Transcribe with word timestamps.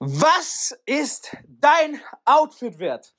Was 0.00 0.78
ist 0.86 1.36
dein 1.60 2.00
Outfit 2.24 2.78
wert? 2.78 3.12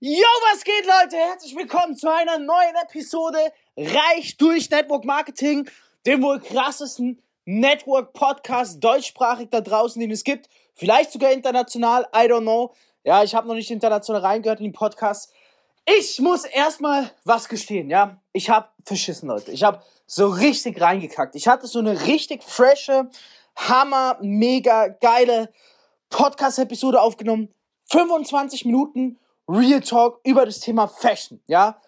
Yo, 0.00 0.26
was 0.50 0.64
geht, 0.64 0.84
Leute? 0.84 1.16
Herzlich 1.16 1.54
willkommen 1.54 1.96
zu 1.96 2.12
einer 2.12 2.40
neuen 2.40 2.74
Episode 2.82 3.38
Reich 3.76 4.36
durch 4.36 4.68
Network 4.68 5.04
Marketing, 5.04 5.70
dem 6.04 6.24
wohl 6.24 6.40
krassesten 6.40 7.22
Network 7.44 8.14
Podcast 8.14 8.82
deutschsprachig 8.82 9.50
da 9.52 9.60
draußen, 9.60 10.00
den 10.00 10.10
es 10.10 10.24
gibt. 10.24 10.48
Vielleicht 10.74 11.12
sogar 11.12 11.30
international, 11.30 12.08
I 12.12 12.26
don't 12.26 12.40
know. 12.40 12.74
Ja, 13.04 13.22
ich 13.22 13.36
habe 13.36 13.46
noch 13.46 13.54
nicht 13.54 13.70
international 13.70 14.22
reingehört 14.22 14.58
in 14.58 14.64
den 14.64 14.72
Podcast. 14.72 15.32
Ich 15.86 16.18
muss 16.18 16.44
erstmal 16.44 17.12
was 17.22 17.48
gestehen, 17.48 17.88
ja. 17.90 18.20
Ich 18.32 18.50
habe 18.50 18.70
verschissen, 18.84 19.28
Leute. 19.28 19.52
Ich 19.52 19.62
habe 19.62 19.84
so 20.08 20.26
richtig 20.26 20.80
reingekackt. 20.80 21.36
Ich 21.36 21.46
hatte 21.46 21.68
so 21.68 21.78
eine 21.78 22.06
richtig 22.06 22.42
frische, 22.42 23.08
hammer, 23.54 24.18
mega 24.20 24.88
geile 24.88 25.52
Podcast-Episode 26.10 27.00
aufgenommen. 27.00 27.52
25 27.90 28.64
Minuten 28.64 29.18
Real 29.48 29.80
Talk 29.80 30.20
über 30.24 30.46
das 30.46 30.60
Thema 30.60 30.88
Fashion, 30.88 31.42
ja. 31.46 31.80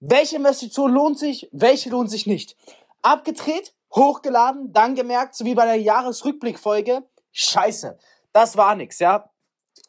Welche 0.00 0.36
Investition 0.36 0.92
lohnt 0.92 1.18
sich, 1.18 1.48
welche 1.52 1.90
lohnt 1.90 2.10
sich 2.10 2.26
nicht. 2.26 2.56
Abgedreht, 3.02 3.74
hochgeladen, 3.94 4.72
dann 4.72 4.94
gemerkt, 4.94 5.34
so 5.34 5.44
wie 5.44 5.54
bei 5.54 5.64
der 5.64 5.80
Jahresrückblickfolge, 5.80 7.02
scheiße, 7.32 7.98
das 8.32 8.56
war 8.56 8.74
nix, 8.74 8.98
ja. 8.98 9.30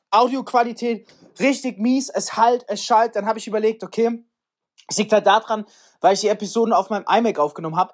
Audioqualität 0.09 1.07
richtig 1.39 1.79
mies, 1.79 2.09
es 2.09 2.35
halt, 2.35 2.65
es 2.67 2.83
schallt, 2.83 3.15
dann 3.15 3.25
habe 3.25 3.39
ich 3.39 3.47
überlegt, 3.47 3.83
okay, 3.83 4.23
es 4.87 4.97
liegt 4.97 5.13
halt 5.13 5.25
daran, 5.25 5.65
weil 6.01 6.13
ich 6.13 6.21
die 6.21 6.27
Episoden 6.27 6.73
auf 6.73 6.89
meinem 6.89 7.05
iMac 7.07 7.39
aufgenommen 7.39 7.77
habe. 7.77 7.93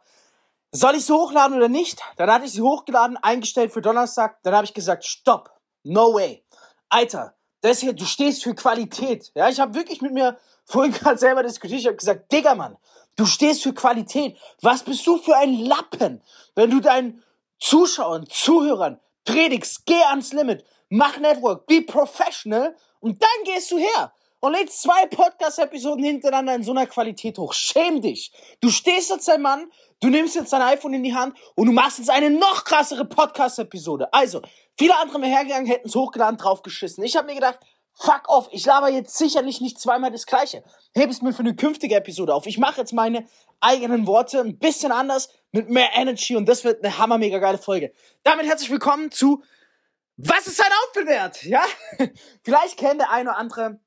Soll 0.71 0.96
ich 0.96 1.05
sie 1.05 1.13
hochladen 1.13 1.57
oder 1.57 1.70
nicht? 1.70 2.02
Dann 2.18 2.30
hatte 2.30 2.46
ich 2.46 2.52
sie 2.52 2.62
hochgeladen, 2.62 3.18
eingestellt 3.18 3.71
für 3.71 3.82
Donnerstag, 3.82 4.41
dann 4.44 4.55
habe 4.55 4.66
ich 4.66 4.73
gesagt, 4.73 5.05
stopp, 5.05 5.52
No 5.88 6.14
way. 6.14 6.44
Alter, 6.90 7.36
das 7.62 7.80
hier, 7.80 7.94
du 7.94 8.05
stehst 8.05 8.44
für 8.44 8.54
Qualität. 8.54 9.32
Ja, 9.36 9.50
ich 9.50 9.59
habe 9.59 9.74
wirklich 9.74 10.02
mit 10.02 10.13
mir 10.13 10.38
vorhin 10.66 10.91
gerade 10.91 11.18
selber 11.18 11.44
diskutiert. 11.44 11.79
Ich 11.79 11.88
habe 11.88 11.96
gesagt, 11.96 12.32
Digga, 12.32 12.55
Mann, 12.55 12.77
du 13.16 13.26
stehst 13.26 13.63
für 13.63 13.74
Qualität. 13.74 14.38
Was 14.62 14.84
bist 14.84 15.07
du 15.07 15.18
für 15.18 15.35
ein 15.35 15.54
Lappen, 15.54 16.21
wenn 16.55 16.70
du 16.70 16.82
deinen 16.82 17.24
Zuschauern, 17.60 18.27
Zuhörern 18.29 18.99
predigst, 19.26 19.85
geh 19.85 20.02
ans 20.04 20.34
Limit, 20.34 20.63
mach 20.90 21.18
Network, 21.18 21.66
be 21.66 21.82
professional 21.82 22.76
und 22.99 23.22
dann 23.22 23.44
gehst 23.46 23.72
du 23.72 23.77
her 23.77 24.13
und 24.48 24.53
lädst 24.53 24.81
zwei 24.81 25.05
Podcast-Episoden 25.05 26.03
hintereinander 26.03 26.55
in 26.55 26.63
so 26.63 26.71
einer 26.71 26.87
Qualität 26.87 27.37
hoch. 27.37 27.53
Schäm 27.53 28.01
dich. 28.01 28.31
Du 28.62 28.70
stehst 28.70 29.09
jetzt 29.09 29.29
ein 29.29 29.41
Mann, 29.41 29.71
du 29.99 30.09
nimmst 30.09 30.35
jetzt 30.35 30.54
dein 30.54 30.62
iPhone 30.62 30.93
in 30.93 31.04
die 31.04 31.15
Hand 31.15 31.37
und 31.55 31.67
du 31.67 31.71
machst 31.71 31.99
jetzt 31.99 32.09
eine 32.09 32.29
noch 32.29 32.63
krassere 32.63 33.05
Podcast-Episode. 33.05 34.12
Also, 34.13 34.41
Viele 34.77 34.95
andere 34.98 35.20
wären 35.21 35.31
hergegangen, 35.31 35.65
hätten 35.65 35.87
es 35.87 35.95
hochgeladen, 35.95 36.37
draufgeschissen. 36.37 37.04
Ich 37.04 37.17
habe 37.17 37.27
mir 37.27 37.34
gedacht, 37.34 37.59
fuck 37.93 38.29
off, 38.29 38.48
ich 38.51 38.63
laber 38.65 38.89
jetzt 38.89 39.17
sicherlich 39.17 39.59
nicht 39.59 39.79
zweimal 39.79 40.12
das 40.12 40.27
Gleiche. 40.27 40.63
Heb 40.93 41.09
es 41.09 41.23
mir 41.23 41.34
für 41.34 41.39
eine 41.39 41.55
künftige 41.55 41.95
Episode 41.95 42.35
auf. 42.35 42.45
Ich 42.45 42.59
mache 42.59 42.82
jetzt 42.82 42.93
meine 42.93 43.26
eigenen 43.59 44.05
Worte 44.05 44.39
ein 44.39 44.59
bisschen 44.59 44.91
anders, 44.91 45.29
mit 45.51 45.70
mehr 45.70 45.89
Energy 45.95 46.35
und 46.35 46.48
das 46.48 46.63
wird 46.63 46.84
eine 46.84 46.98
hammermega 46.99 47.39
geile 47.39 47.57
Folge. 47.57 47.91
Damit 48.21 48.45
herzlich 48.45 48.70
willkommen 48.70 49.09
zu 49.09 49.41
Was 50.17 50.45
ist 50.45 50.59
dein 50.59 50.67
Outfit 50.85 51.07
wert? 51.07 51.43
Ja? 51.43 51.63
Vielleicht 52.43 52.77
kennt 52.77 53.01
der 53.01 53.09
eine 53.09 53.32
oder 53.32 53.39
andere 53.39 53.79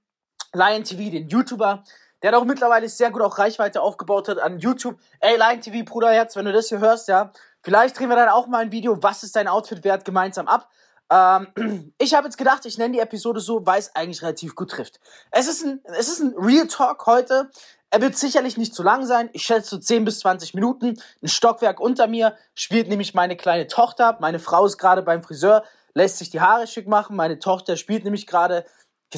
Lion 0.54 0.84
TV, 0.84 1.10
den 1.10 1.28
YouTuber, 1.28 1.84
der 2.22 2.36
auch 2.36 2.44
mittlerweile 2.44 2.88
sehr 2.88 3.10
gut 3.10 3.22
auch 3.22 3.38
Reichweite 3.38 3.80
aufgebaut 3.80 4.28
hat 4.28 4.38
an 4.38 4.58
YouTube. 4.58 4.98
Ey, 5.20 5.36
Lion 5.36 5.60
TV, 5.60 5.84
Bruderherz, 5.84 6.36
wenn 6.36 6.44
du 6.44 6.52
das 6.52 6.68
hier 6.68 6.80
hörst, 6.80 7.08
ja, 7.08 7.32
vielleicht 7.62 7.98
drehen 7.98 8.08
wir 8.08 8.16
dann 8.16 8.28
auch 8.28 8.46
mal 8.46 8.58
ein 8.58 8.72
Video, 8.72 9.02
was 9.02 9.22
ist 9.22 9.36
dein 9.36 9.48
Outfit 9.48 9.84
wert, 9.84 10.04
gemeinsam 10.04 10.48
ab. 10.48 10.68
Ähm, 11.10 11.92
ich 11.98 12.14
habe 12.14 12.26
jetzt 12.26 12.38
gedacht, 12.38 12.64
ich 12.66 12.78
nenne 12.78 12.94
die 12.94 13.00
Episode 13.00 13.40
so, 13.40 13.66
weil 13.66 13.80
es 13.80 13.94
eigentlich 13.94 14.22
relativ 14.22 14.54
gut 14.54 14.70
trifft. 14.70 15.00
Es 15.30 15.48
ist 15.48 15.64
ein, 15.64 15.80
es 15.84 16.08
ist 16.08 16.20
ein 16.20 16.34
Real 16.36 16.66
Talk 16.66 17.06
heute. 17.06 17.50
Er 17.90 18.00
wird 18.00 18.16
sicherlich 18.16 18.56
nicht 18.56 18.74
zu 18.74 18.84
lang 18.84 19.04
sein. 19.04 19.30
Ich 19.32 19.42
schätze 19.42 19.70
so 19.70 19.78
10 19.78 20.04
bis 20.04 20.20
20 20.20 20.54
Minuten. 20.54 21.00
Ein 21.22 21.28
Stockwerk 21.28 21.80
unter 21.80 22.06
mir 22.06 22.36
spielt 22.54 22.88
nämlich 22.88 23.14
meine 23.14 23.36
kleine 23.36 23.66
Tochter. 23.66 24.16
Meine 24.20 24.38
Frau 24.38 24.64
ist 24.64 24.78
gerade 24.78 25.02
beim 25.02 25.24
Friseur, 25.24 25.64
lässt 25.94 26.18
sich 26.18 26.30
die 26.30 26.40
Haare 26.40 26.68
schick 26.68 26.86
machen. 26.86 27.16
Meine 27.16 27.40
Tochter 27.40 27.76
spielt 27.76 28.04
nämlich 28.04 28.28
gerade 28.28 28.64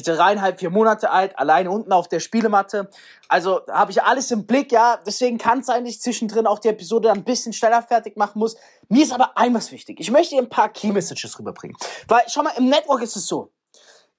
dreieinhalb, 0.01 0.59
vier 0.59 0.71
Monate 0.71 1.11
alt, 1.11 1.37
alleine 1.37 1.69
unten 1.69 1.91
auf 1.91 2.07
der 2.07 2.19
Spielematte. 2.19 2.89
Also 3.27 3.61
habe 3.69 3.91
ich 3.91 4.01
alles 4.01 4.31
im 4.31 4.47
Blick, 4.47 4.71
ja. 4.71 4.99
Deswegen 5.05 5.37
kann 5.37 5.59
es 5.59 5.67
sein, 5.67 5.85
dass 5.85 5.93
ich 5.93 6.01
zwischendrin 6.01 6.47
auch 6.47 6.59
die 6.59 6.69
Episode 6.69 7.11
ein 7.11 7.23
bisschen 7.23 7.53
schneller 7.53 7.83
fertig 7.83 8.17
machen 8.17 8.39
muss. 8.39 8.55
Mir 8.89 9.03
ist 9.03 9.11
aber 9.11 9.37
ein 9.37 9.53
was 9.53 9.71
wichtig. 9.71 9.99
Ich 9.99 10.09
möchte 10.09 10.35
dir 10.35 10.41
ein 10.41 10.49
paar 10.49 10.69
Key 10.69 10.91
Messages 10.91 11.37
rüberbringen. 11.37 11.77
Weil, 12.07 12.23
schau 12.27 12.41
mal, 12.41 12.53
im 12.57 12.69
Network 12.69 13.03
ist 13.03 13.15
es 13.15 13.27
so. 13.27 13.51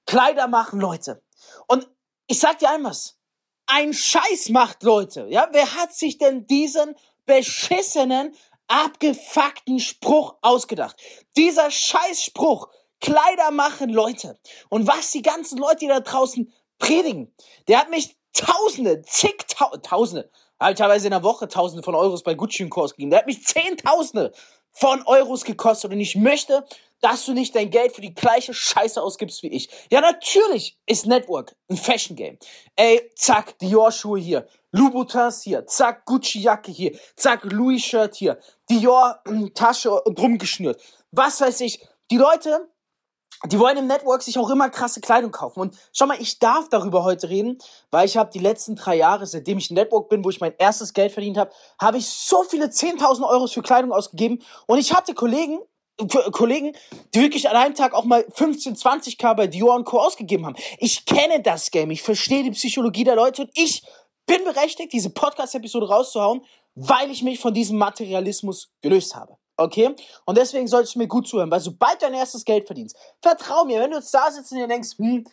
Kleider 0.05 0.47
machen 0.47 0.79
Leute. 0.79 1.21
Und 1.67 1.89
ich 2.27 2.39
sag 2.39 2.59
dir 2.59 2.69
ein 2.69 2.83
was. 2.83 3.17
Ein 3.67 3.93
Scheiß 3.93 4.49
macht 4.49 4.83
Leute. 4.83 5.27
Ja, 5.29 5.49
wer 5.51 5.75
hat 5.75 5.93
sich 5.93 6.17
denn 6.17 6.45
diesen 6.45 6.95
beschissenen, 7.25 8.35
abgefuckten 8.67 9.79
Spruch 9.79 10.35
ausgedacht? 10.41 10.95
Dieser 11.35 11.71
Scheißspruch 11.71 12.69
Kleider 13.01 13.51
machen 13.51 13.89
Leute. 13.89 14.39
Und 14.69 14.87
was 14.87 15.11
die 15.11 15.21
ganzen 15.21 15.57
Leute, 15.57 15.79
die 15.81 15.87
da 15.87 15.99
draußen 15.99 16.51
predigen, 16.79 17.33
der 17.67 17.79
hat 17.79 17.89
mich 17.89 18.15
Tausende, 18.33 19.01
zigtausende, 19.01 19.81
Tausende, 19.81 20.31
habe 20.59 20.73
ich 20.73 20.77
teilweise 20.77 21.07
in 21.07 21.11
der 21.11 21.23
Woche 21.23 21.47
Tausende 21.47 21.83
von 21.83 21.95
Euros 21.95 22.21
bei 22.21 22.33
Gucci 22.33 22.63
und 22.63 22.69
Kurs 22.69 22.91
gegeben. 22.91 23.11
Der 23.11 23.19
hat 23.19 23.27
mich 23.27 23.45
Zehntausende 23.45 24.33
von 24.71 25.03
Euros 25.05 25.45
gekostet 25.45 25.91
und 25.91 25.99
ich 26.01 26.17
möchte, 26.17 26.65
dass 26.99 27.25
du 27.25 27.33
nicht 27.33 27.55
dein 27.55 27.69
Geld 27.69 27.93
für 27.93 28.01
die 28.01 28.13
gleiche 28.13 28.53
Scheiße 28.53 29.01
ausgibst 29.01 29.41
wie 29.41 29.47
ich. 29.47 29.69
Ja, 29.89 30.01
natürlich 30.01 30.77
ist 30.85 31.05
Network 31.05 31.55
ein 31.69 31.77
Fashion 31.77 32.17
Game. 32.17 32.37
Ey, 32.75 33.09
zack, 33.15 33.57
Dior 33.59 33.91
Schuhe 33.91 34.19
hier, 34.19 34.47
Louboutins 34.71 35.43
hier, 35.43 35.65
zack, 35.65 36.05
Gucci 36.05 36.41
Jacke 36.41 36.71
hier, 36.71 36.97
zack, 37.15 37.43
Louis 37.43 37.81
Shirt 37.81 38.15
hier, 38.15 38.37
Dior 38.69 39.21
Tasche 39.53 40.01
drum 40.07 40.37
geschnürt. 40.37 40.81
Was 41.11 41.39
weiß 41.39 41.61
ich. 41.61 41.79
Die 42.11 42.17
Leute 42.17 42.69
die 43.43 43.59
wollen 43.59 43.77
im 43.77 43.87
Network 43.87 44.21
sich 44.21 44.37
auch 44.37 44.49
immer 44.49 44.69
krasse 44.69 45.01
Kleidung 45.01 45.31
kaufen. 45.31 45.59
Und 45.59 45.75
schau 45.93 46.05
mal, 46.05 46.17
ich 46.19 46.39
darf 46.39 46.69
darüber 46.69 47.03
heute 47.03 47.29
reden, 47.29 47.57
weil 47.91 48.05
ich 48.05 48.17
habe 48.17 48.31
die 48.31 48.39
letzten 48.39 48.75
drei 48.75 48.95
Jahre, 48.95 49.25
seitdem 49.25 49.57
ich 49.57 49.69
im 49.69 49.75
Network 49.75 50.09
bin, 50.09 50.23
wo 50.23 50.29
ich 50.29 50.39
mein 50.39 50.53
erstes 50.57 50.93
Geld 50.93 51.11
verdient 51.11 51.37
habe, 51.37 51.51
habe 51.79 51.97
ich 51.97 52.07
so 52.07 52.43
viele 52.43 52.67
10.000 52.67 53.27
Euro 53.27 53.47
für 53.47 53.61
Kleidung 53.61 53.91
ausgegeben. 53.91 54.41
Und 54.67 54.79
ich 54.79 54.93
hatte 54.93 55.13
Kollegen, 55.13 55.59
Kollegen, 56.31 56.73
die 57.13 57.21
wirklich 57.21 57.49
an 57.49 57.55
einem 57.55 57.75
Tag 57.75 57.93
auch 57.93 58.05
mal 58.05 58.25
15, 58.33 58.75
20k 58.75 59.33
bei 59.35 59.47
Dior 59.47 59.75
und 59.75 59.85
Co. 59.85 59.99
ausgegeben 59.99 60.45
haben. 60.45 60.55
Ich 60.79 61.05
kenne 61.05 61.41
das 61.41 61.71
Game, 61.71 61.91
ich 61.91 62.01
verstehe 62.01 62.43
die 62.43 62.51
Psychologie 62.51 63.03
der 63.03 63.15
Leute 63.15 63.43
und 63.43 63.51
ich 63.53 63.83
bin 64.25 64.43
berechtigt, 64.43 64.91
diese 64.91 65.11
Podcast-Episode 65.11 65.87
rauszuhauen, 65.87 66.43
weil 66.73 67.11
ich 67.11 67.23
mich 67.23 67.39
von 67.39 67.53
diesem 67.53 67.77
Materialismus 67.77 68.73
gelöst 68.81 69.15
habe. 69.15 69.37
Okay? 69.57 69.95
Und 70.25 70.37
deswegen 70.37 70.67
solltest 70.67 70.95
du 70.95 70.99
mir 70.99 71.07
gut 71.07 71.27
zuhören, 71.27 71.51
weil 71.51 71.59
sobald 71.59 72.01
du 72.01 72.05
dein 72.05 72.13
erstes 72.13 72.43
Geld 72.45 72.65
verdienst, 72.65 72.97
vertrau 73.21 73.65
mir, 73.65 73.79
wenn 73.79 73.91
du 73.91 73.97
jetzt 73.97 74.13
da 74.13 74.29
sitzt 74.31 74.51
und 74.51 74.57
dir 74.57 74.67
denkst, 74.67 74.97
hm, 74.97 75.25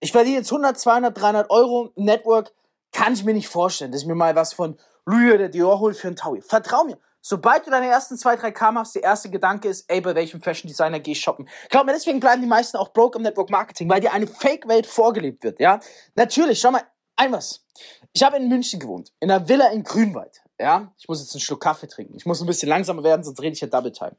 ich 0.00 0.12
verdiene 0.12 0.38
jetzt 0.38 0.50
100, 0.50 0.78
200, 0.78 1.16
300 1.16 1.50
Euro 1.50 1.92
im 1.96 2.04
Network, 2.04 2.52
kann 2.92 3.14
ich 3.14 3.24
mir 3.24 3.34
nicht 3.34 3.48
vorstellen, 3.48 3.92
dass 3.92 4.02
ich 4.02 4.06
mir 4.06 4.14
mal 4.14 4.34
was 4.36 4.52
von 4.52 4.78
Louis 5.06 5.34
oder 5.34 5.48
Dior 5.48 5.80
hole 5.80 5.94
für 5.94 6.08
einen 6.08 6.16
Taui. 6.16 6.40
Vertrau 6.40 6.84
mir. 6.84 6.98
Sobald 7.26 7.66
du 7.66 7.70
deine 7.70 7.86
ersten 7.86 8.18
2, 8.18 8.36
3 8.36 8.50
K 8.52 8.72
machst, 8.72 8.94
der 8.94 9.02
erste 9.02 9.30
Gedanke 9.30 9.68
ist, 9.68 9.86
ey, 9.88 10.02
bei 10.02 10.14
welchem 10.14 10.42
Fashion 10.42 10.68
Designer 10.68 11.00
geh 11.00 11.12
ich 11.12 11.20
shoppen? 11.20 11.48
Glaub 11.70 11.86
mir, 11.86 11.92
deswegen 11.92 12.20
bleiben 12.20 12.42
die 12.42 12.48
meisten 12.48 12.76
auch 12.76 12.92
broke 12.92 13.16
im 13.16 13.22
Network 13.22 13.48
Marketing, 13.48 13.88
weil 13.88 14.02
dir 14.02 14.12
eine 14.12 14.26
Fake-Welt 14.26 14.86
vorgelebt 14.86 15.42
wird, 15.42 15.58
ja? 15.58 15.80
Natürlich, 16.16 16.60
schau 16.60 16.70
mal, 16.70 16.82
ein 17.16 17.32
was. 17.32 17.64
Ich 18.12 18.22
habe 18.22 18.36
in 18.36 18.48
München 18.48 18.78
gewohnt, 18.78 19.10
in 19.20 19.30
einer 19.30 19.48
Villa 19.48 19.68
in 19.68 19.84
Grünwald. 19.84 20.43
Ja, 20.58 20.92
ich 20.98 21.08
muss 21.08 21.20
jetzt 21.20 21.34
einen 21.34 21.40
Schluck 21.40 21.60
Kaffee 21.60 21.88
trinken. 21.88 22.14
Ich 22.16 22.26
muss 22.26 22.40
ein 22.40 22.46
bisschen 22.46 22.68
langsamer 22.68 23.02
werden, 23.02 23.24
sonst 23.24 23.40
rede 23.40 23.54
ich 23.54 23.60
ja 23.60 23.66
Double 23.66 23.92
Time. 23.92 24.16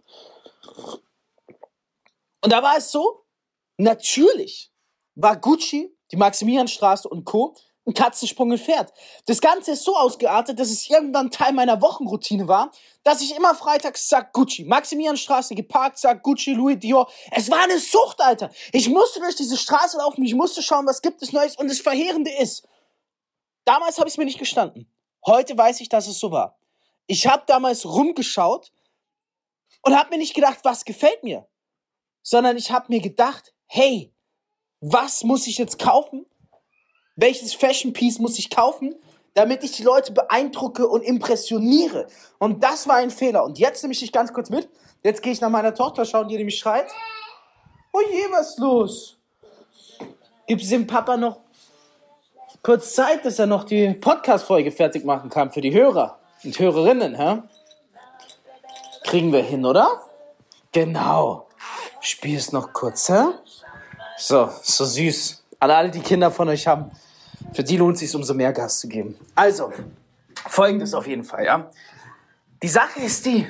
Und 2.41 2.51
da 2.51 2.61
war 2.61 2.77
es 2.77 2.91
so, 2.91 3.25
natürlich 3.77 4.71
war 5.15 5.37
Gucci, 5.37 5.95
die 6.11 6.17
Maximilianstraße 6.17 7.07
und 7.07 7.23
Co. 7.23 7.55
ein 7.87 7.93
Katzensprung 7.93 8.51
entfernt. 8.51 8.91
Das 9.25 9.39
Ganze 9.39 9.71
ist 9.71 9.83
so 9.83 9.95
ausgeartet, 9.95 10.59
dass 10.59 10.69
es 10.69 10.89
irgendwann 10.89 11.31
Teil 11.31 11.53
meiner 11.53 11.81
Wochenroutine 11.81 12.47
war, 12.47 12.71
dass 13.03 13.21
ich 13.21 13.35
immer 13.35 13.55
freitags 13.55 14.09
sag 14.09 14.33
Gucci, 14.33 14.65
Maximilianstraße 14.65 15.55
geparkt, 15.55 15.97
sag 15.97 16.21
Gucci, 16.21 16.53
Louis 16.53 16.77
Dior. 16.79 17.09
Es 17.31 17.49
war 17.49 17.63
eine 17.63 17.79
Sucht, 17.79 18.21
Alter. 18.21 18.51
Ich 18.73 18.89
musste 18.89 19.19
durch 19.21 19.35
diese 19.35 19.55
Straße 19.55 19.97
laufen, 19.97 20.23
ich 20.25 20.35
musste 20.35 20.61
schauen, 20.61 20.85
was 20.85 21.01
gibt 21.01 21.21
es 21.21 21.31
Neues. 21.31 21.55
Und 21.55 21.69
das 21.69 21.79
Verheerende 21.79 22.31
ist, 22.31 22.67
damals 23.63 23.97
habe 23.97 24.07
ich 24.09 24.15
es 24.15 24.17
mir 24.17 24.25
nicht 24.25 24.39
gestanden. 24.39 24.91
Heute 25.25 25.57
weiß 25.57 25.81
ich, 25.81 25.89
dass 25.89 26.07
es 26.07 26.19
so 26.19 26.31
war. 26.31 26.57
Ich 27.07 27.27
habe 27.27 27.43
damals 27.47 27.85
rumgeschaut 27.85 28.71
und 29.81 29.97
habe 29.97 30.11
mir 30.11 30.17
nicht 30.17 30.35
gedacht, 30.35 30.59
was 30.63 30.85
gefällt 30.85 31.23
mir, 31.23 31.47
sondern 32.21 32.57
ich 32.57 32.71
habe 32.71 32.85
mir 32.89 33.01
gedacht, 33.01 33.53
hey, 33.67 34.13
was 34.81 35.23
muss 35.23 35.47
ich 35.47 35.57
jetzt 35.57 35.79
kaufen? 35.79 36.25
Welches 37.15 37.53
Fashion 37.53 37.93
Piece 37.93 38.19
muss 38.19 38.37
ich 38.37 38.49
kaufen, 38.49 38.95
damit 39.33 39.63
ich 39.63 39.71
die 39.71 39.83
Leute 39.83 40.11
beeindrucke 40.11 40.87
und 40.87 41.01
impressioniere? 41.01 42.07
Und 42.39 42.63
das 42.63 42.87
war 42.87 42.97
ein 42.97 43.09
Fehler. 43.09 43.43
Und 43.43 43.57
jetzt 43.57 43.81
nehme 43.83 43.93
ich 43.93 43.99
dich 43.99 44.11
ganz 44.11 44.31
kurz 44.33 44.49
mit. 44.49 44.69
Jetzt 45.03 45.21
gehe 45.21 45.31
ich 45.31 45.41
nach 45.41 45.49
meiner 45.49 45.73
Tochter 45.73 46.05
schauen, 46.05 46.27
die 46.27 46.37
nämlich 46.37 46.59
schreit. 46.59 46.91
Oh 47.93 48.01
je, 48.11 48.31
was 48.31 48.49
ist 48.49 48.59
los? 48.59 49.17
Gibt 50.47 50.61
es 50.61 50.69
dem 50.69 50.85
Papa 50.85 51.17
noch 51.17 51.44
kurz 52.65 52.95
Zeit, 52.95 53.23
dass 53.25 53.37
er 53.37 53.45
noch 53.45 53.63
die 53.63 53.93
Podcast-Folge 53.93 54.71
fertig 54.71 55.05
machen 55.05 55.29
kann 55.29 55.51
für 55.51 55.61
die 55.61 55.71
Hörer 55.71 56.17
und 56.43 56.57
Hörerinnen, 56.57 57.13
hä? 57.13 57.43
Kriegen 59.03 59.31
wir 59.31 59.43
hin, 59.43 59.63
oder? 59.65 60.01
Genau. 60.71 61.47
Spiel's 62.01 62.51
noch 62.51 62.73
kurz, 62.73 63.07
hä? 63.07 63.21
So, 64.17 64.49
so 64.63 64.83
süß. 64.83 65.43
Alle, 65.59 65.75
alle, 65.75 65.91
die 65.91 65.99
Kinder 65.99 66.31
von 66.31 66.49
euch 66.49 66.65
haben, 66.65 66.89
für 67.53 67.63
die 67.63 67.77
lohnt 67.77 67.97
es 67.97 67.99
sich 67.99 68.15
umso 68.15 68.33
mehr 68.33 68.51
Gas 68.51 68.79
zu 68.79 68.87
geben. 68.87 69.15
Also, 69.35 69.71
folgendes 70.47 70.95
auf 70.95 71.05
jeden 71.05 71.23
Fall, 71.23 71.45
ja. 71.45 71.69
Die 72.63 72.67
Sache 72.67 72.99
ist 72.99 73.27
die, 73.27 73.47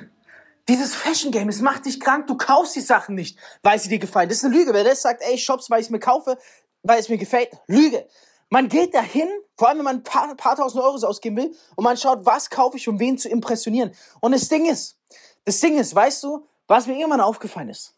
dieses 0.68 0.94
Fashion 0.94 1.32
Game, 1.32 1.48
es 1.48 1.62
macht 1.62 1.86
dich 1.86 2.02
krank, 2.02 2.28
du 2.28 2.36
kaufst 2.36 2.76
die 2.76 2.82
Sachen 2.82 3.16
nicht, 3.16 3.40
weil 3.64 3.80
sie 3.80 3.88
dir 3.88 4.00
gefallen. 4.00 4.28
Das 4.28 4.40
ist 4.40 4.44
eine 4.44 4.58
Lüge. 4.58 4.74
Wer 4.74 4.84
das 4.84 5.02
sagt, 5.02 5.22
ey, 5.22 5.38
Shops, 5.38 5.70
weil 5.70 5.80
ich 5.80 5.86
es 5.86 5.90
mir 5.90 6.00
kaufe, 6.00 6.38
weil 6.84 7.00
es 7.00 7.08
mir 7.08 7.18
gefällt, 7.18 7.52
Lüge. 7.68 8.06
Man 8.50 8.70
geht 8.70 8.94
dahin, 8.94 9.28
vor 9.58 9.70
allem 9.70 9.80
wenn 9.80 9.86
man 9.86 9.96
ein 9.98 10.04
paar, 10.04 10.34
paar 10.36 10.56
tausend 10.56 10.84
Euros 10.84 11.04
ausgeben 11.04 11.38
will, 11.38 11.56
und 11.76 11.84
man 11.84 11.98
schaut, 11.98 12.26
was 12.26 12.50
kaufe 12.50 12.78
ich, 12.78 12.88
um 12.88 13.00
wen 13.00 13.18
zu 13.18 13.30
impressionieren. 13.30 13.94
Und 14.22 14.34
das 14.34 14.48
Ding 14.48 14.66
ist, 14.66 15.00
das 15.46 15.60
Ding 15.60 15.78
ist, 15.78 15.94
weißt 15.94 16.24
du, 16.24 16.46
was 16.68 16.88
mir 16.88 16.98
irgendwann 16.98 17.22
aufgefallen 17.22 17.70
ist? 17.70 17.96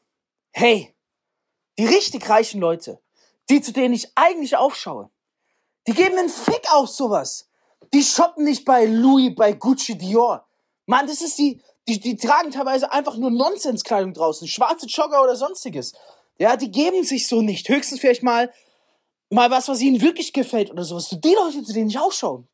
Hey, 0.52 0.96
die 1.78 1.86
richtig 1.86 2.30
reichen 2.30 2.60
Leute, 2.60 3.00
die 3.50 3.62
zu 3.62 3.72
denen 3.72 3.94
ich 3.94 4.12
eigentlich 4.16 4.56
aufschaue, 4.58 5.10
die 5.88 5.94
geben 5.94 6.18
einen 6.18 6.30
Fick 6.30 6.72
auf 6.74 6.90
sowas. 6.90 7.50
Die 7.94 8.04
shoppen 8.04 8.44
nicht 8.44 8.66
bei 8.66 8.86
Louis, 8.86 9.34
bei 9.36 9.54
Gucci, 9.54 9.98
Dior. 9.98 10.46
Mann, 10.86 11.08
das 11.08 11.22
ist 11.22 11.38
die, 11.38 11.62
die, 11.88 12.00
die 12.00 12.18
tragen 12.18 12.52
teilweise 12.52 12.92
einfach 12.92 13.16
nur 13.16 13.32
Nonsenskleidung 13.32 14.14
draußen, 14.14 14.48
schwarze 14.48 14.88
Jogger 14.88 15.24
oder 15.24 15.36
sonstiges. 15.36 15.94
Ja, 16.38 16.58
die 16.58 16.72
geben 16.72 17.04
sich 17.04 17.28
so 17.28 17.42
nicht. 17.42 17.70
Höchstens 17.70 18.02
vielleicht 18.02 18.24
mal, 18.24 18.52
mal 19.30 19.52
was, 19.52 19.68
was 19.68 19.82
ihnen 19.82 20.02
wirklich 20.02 20.34
gefällt 20.34 20.72
oder 20.72 20.84
sowas. 20.84 21.10
Die 21.10 21.34
Leute, 21.34 21.64
zu 21.64 21.74
denen 21.74 21.90
ich 21.90 22.00
aufschaue, 22.00 22.48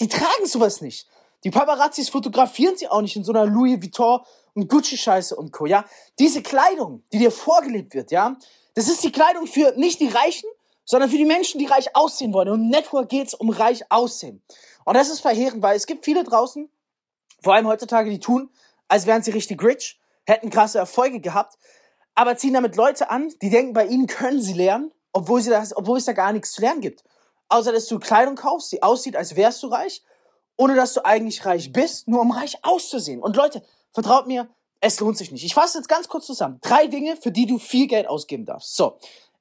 die 0.00 0.08
tragen 0.08 0.46
sowas 0.46 0.80
nicht. 0.80 1.06
Die 1.44 1.50
Paparazzis 1.50 2.08
fotografieren 2.08 2.76
sie 2.76 2.88
auch 2.88 3.00
nicht 3.00 3.16
in 3.16 3.24
so 3.24 3.32
einer 3.32 3.46
Louis 3.46 3.80
Vuitton 3.80 4.20
und 4.54 4.68
Gucci-Scheiße 4.68 5.34
und 5.34 5.52
Co., 5.52 5.66
ja. 5.66 5.84
Diese 6.18 6.42
Kleidung, 6.42 7.02
die 7.12 7.18
dir 7.18 7.30
vorgelebt 7.30 7.94
wird, 7.94 8.10
ja, 8.10 8.36
das 8.74 8.88
ist 8.88 9.02
die 9.02 9.12
Kleidung 9.12 9.46
für 9.46 9.72
nicht 9.76 10.00
die 10.00 10.08
Reichen, 10.08 10.48
sondern 10.84 11.08
für 11.08 11.16
die 11.16 11.24
Menschen, 11.24 11.58
die 11.58 11.66
reich 11.66 11.94
aussehen 11.94 12.32
wollen. 12.32 12.48
Und 12.48 12.62
im 12.62 12.68
Network 12.68 13.08
geht's 13.08 13.34
um 13.34 13.50
reich 13.50 13.90
aussehen. 13.90 14.42
Und 14.84 14.94
das 14.94 15.08
ist 15.08 15.20
verheerend, 15.20 15.62
weil 15.62 15.76
es 15.76 15.86
gibt 15.86 16.04
viele 16.04 16.24
draußen, 16.24 16.68
vor 17.42 17.54
allem 17.54 17.66
heutzutage, 17.66 18.10
die 18.10 18.20
tun, 18.20 18.50
als 18.88 19.06
wären 19.06 19.22
sie 19.22 19.30
richtig 19.30 19.62
rich, 19.62 20.00
hätten 20.26 20.50
krasse 20.50 20.78
Erfolge 20.78 21.20
gehabt, 21.20 21.56
aber 22.14 22.36
ziehen 22.36 22.54
damit 22.54 22.76
Leute 22.76 23.08
an, 23.08 23.32
die 23.40 23.50
denken, 23.50 23.72
bei 23.72 23.86
ihnen 23.86 24.06
können 24.06 24.42
sie 24.42 24.52
lernen, 24.52 24.92
obwohl, 25.12 25.40
sie 25.40 25.50
das, 25.50 25.76
obwohl 25.76 25.98
es 25.98 26.04
da 26.04 26.12
gar 26.12 26.32
nichts 26.32 26.52
zu 26.52 26.60
lernen 26.60 26.80
gibt. 26.80 27.04
Außer, 27.48 27.72
dass 27.72 27.86
du 27.86 27.98
Kleidung 27.98 28.36
kaufst, 28.36 28.70
die 28.72 28.82
aussieht, 28.82 29.16
als 29.16 29.36
wärst 29.36 29.62
du 29.62 29.68
reich, 29.68 30.02
ohne 30.56 30.74
dass 30.76 30.94
du 30.94 31.04
eigentlich 31.04 31.44
reich 31.44 31.72
bist, 31.72 32.06
nur 32.06 32.20
um 32.20 32.30
reich 32.30 32.58
auszusehen. 32.62 33.22
Und 33.22 33.36
Leute, 33.36 33.62
vertraut 33.92 34.26
mir, 34.26 34.48
es 34.80 35.00
lohnt 35.00 35.18
sich 35.18 35.32
nicht. 35.32 35.44
Ich 35.44 35.54
fasse 35.54 35.78
jetzt 35.78 35.88
ganz 35.88 36.08
kurz 36.08 36.26
zusammen. 36.26 36.58
Drei 36.62 36.86
Dinge, 36.86 37.16
für 37.16 37.32
die 37.32 37.46
du 37.46 37.58
viel 37.58 37.86
Geld 37.86 38.06
ausgeben 38.06 38.44
darfst. 38.44 38.76
So. 38.76 38.98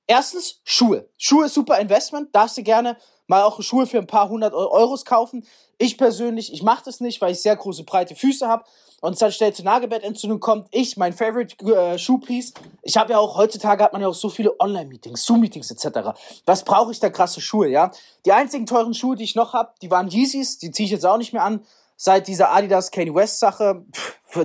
Erstens, 0.07 0.59
Schuhe. 0.63 1.07
Schuhe 1.17 1.45
ist 1.45 1.53
super 1.53 1.77
Investment. 1.79 2.35
Darfst 2.35 2.57
du 2.57 2.63
gerne 2.63 2.97
mal 3.27 3.43
auch 3.43 3.61
Schuhe 3.61 3.85
für 3.85 3.99
ein 3.99 4.07
paar 4.07 4.27
hundert 4.27 4.53
Euros 4.53 5.05
kaufen. 5.05 5.45
Ich 5.77 5.97
persönlich, 5.97 6.51
ich 6.51 6.63
mache 6.63 6.83
das 6.83 6.99
nicht, 6.99 7.21
weil 7.21 7.31
ich 7.31 7.41
sehr 7.41 7.55
große, 7.55 7.83
breite 7.83 8.15
Füße 8.15 8.47
habe 8.47 8.65
und 9.01 9.13
es 9.13 9.19
dann 9.19 9.31
schnell 9.31 9.53
zu 9.53 9.63
Nagelbettentzündung 9.63 10.39
kommt. 10.39 10.67
Ich, 10.71 10.97
mein 10.97 11.13
Favorite 11.13 11.55
äh, 11.65 11.97
Schuhpiece, 11.97 12.53
ich 12.81 12.97
habe 12.97 13.13
ja 13.13 13.19
auch, 13.19 13.37
heutzutage 13.37 13.83
hat 13.83 13.93
man 13.93 14.01
ja 14.01 14.07
auch 14.07 14.13
so 14.13 14.29
viele 14.29 14.59
Online-Meetings, 14.59 15.25
Zoom-Meetings 15.25 15.71
etc. 15.71 16.11
Was 16.45 16.63
brauche 16.63 16.91
ich 16.91 16.99
da 16.99 17.09
krasse 17.09 17.41
Schuhe, 17.41 17.69
ja? 17.69 17.91
Die 18.25 18.31
einzigen 18.31 18.65
teuren 18.65 18.93
Schuhe, 18.93 19.15
die 19.15 19.23
ich 19.23 19.35
noch 19.35 19.53
habe, 19.53 19.73
die 19.81 19.91
waren 19.91 20.09
Yeezys, 20.09 20.57
die 20.57 20.71
ziehe 20.71 20.85
ich 20.85 20.91
jetzt 20.91 21.05
auch 21.05 21.17
nicht 21.17 21.33
mehr 21.33 21.43
an 21.43 21.65
seit 21.95 22.27
dieser 22.27 22.51
Adidas 22.51 22.91
Kanye 22.91 23.13
West 23.13 23.39
Sache 23.39 23.85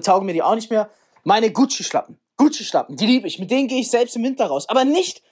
taugen 0.02 0.26
mir 0.26 0.32
die 0.32 0.42
auch 0.42 0.56
nicht 0.56 0.70
mehr. 0.70 0.90
Meine 1.22 1.52
Gucci 1.52 1.84
Schlappen, 1.84 2.18
Gucci 2.36 2.64
Schlappen, 2.64 2.96
die 2.96 3.06
liebe 3.06 3.28
ich. 3.28 3.38
Mit 3.38 3.50
denen 3.50 3.68
gehe 3.68 3.80
ich 3.80 3.90
selbst 3.90 4.16
im 4.16 4.24
Winter 4.24 4.46
raus, 4.46 4.68
aber 4.68 4.84
nicht 4.84 5.22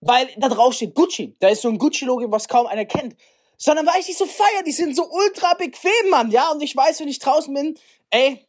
weil 0.00 0.28
da 0.36 0.48
drauf 0.48 0.74
steht 0.74 0.94
Gucci. 0.94 1.36
Da 1.40 1.48
ist 1.48 1.62
so 1.62 1.68
ein 1.68 1.78
Gucci 1.78 2.04
Logo, 2.04 2.30
was 2.30 2.48
kaum 2.48 2.66
einer 2.66 2.84
kennt, 2.84 3.16
sondern 3.56 3.86
weil 3.86 4.00
ich 4.00 4.06
die 4.06 4.12
so 4.12 4.26
feier, 4.26 4.62
die 4.64 4.72
sind 4.72 4.94
so 4.94 5.08
ultra 5.10 5.54
bequem, 5.54 6.10
Mann, 6.10 6.30
ja? 6.30 6.50
Und 6.50 6.62
ich 6.62 6.76
weiß, 6.76 7.00
wenn 7.00 7.08
ich 7.08 7.18
draußen 7.18 7.52
bin, 7.52 7.76
ey, 8.10 8.46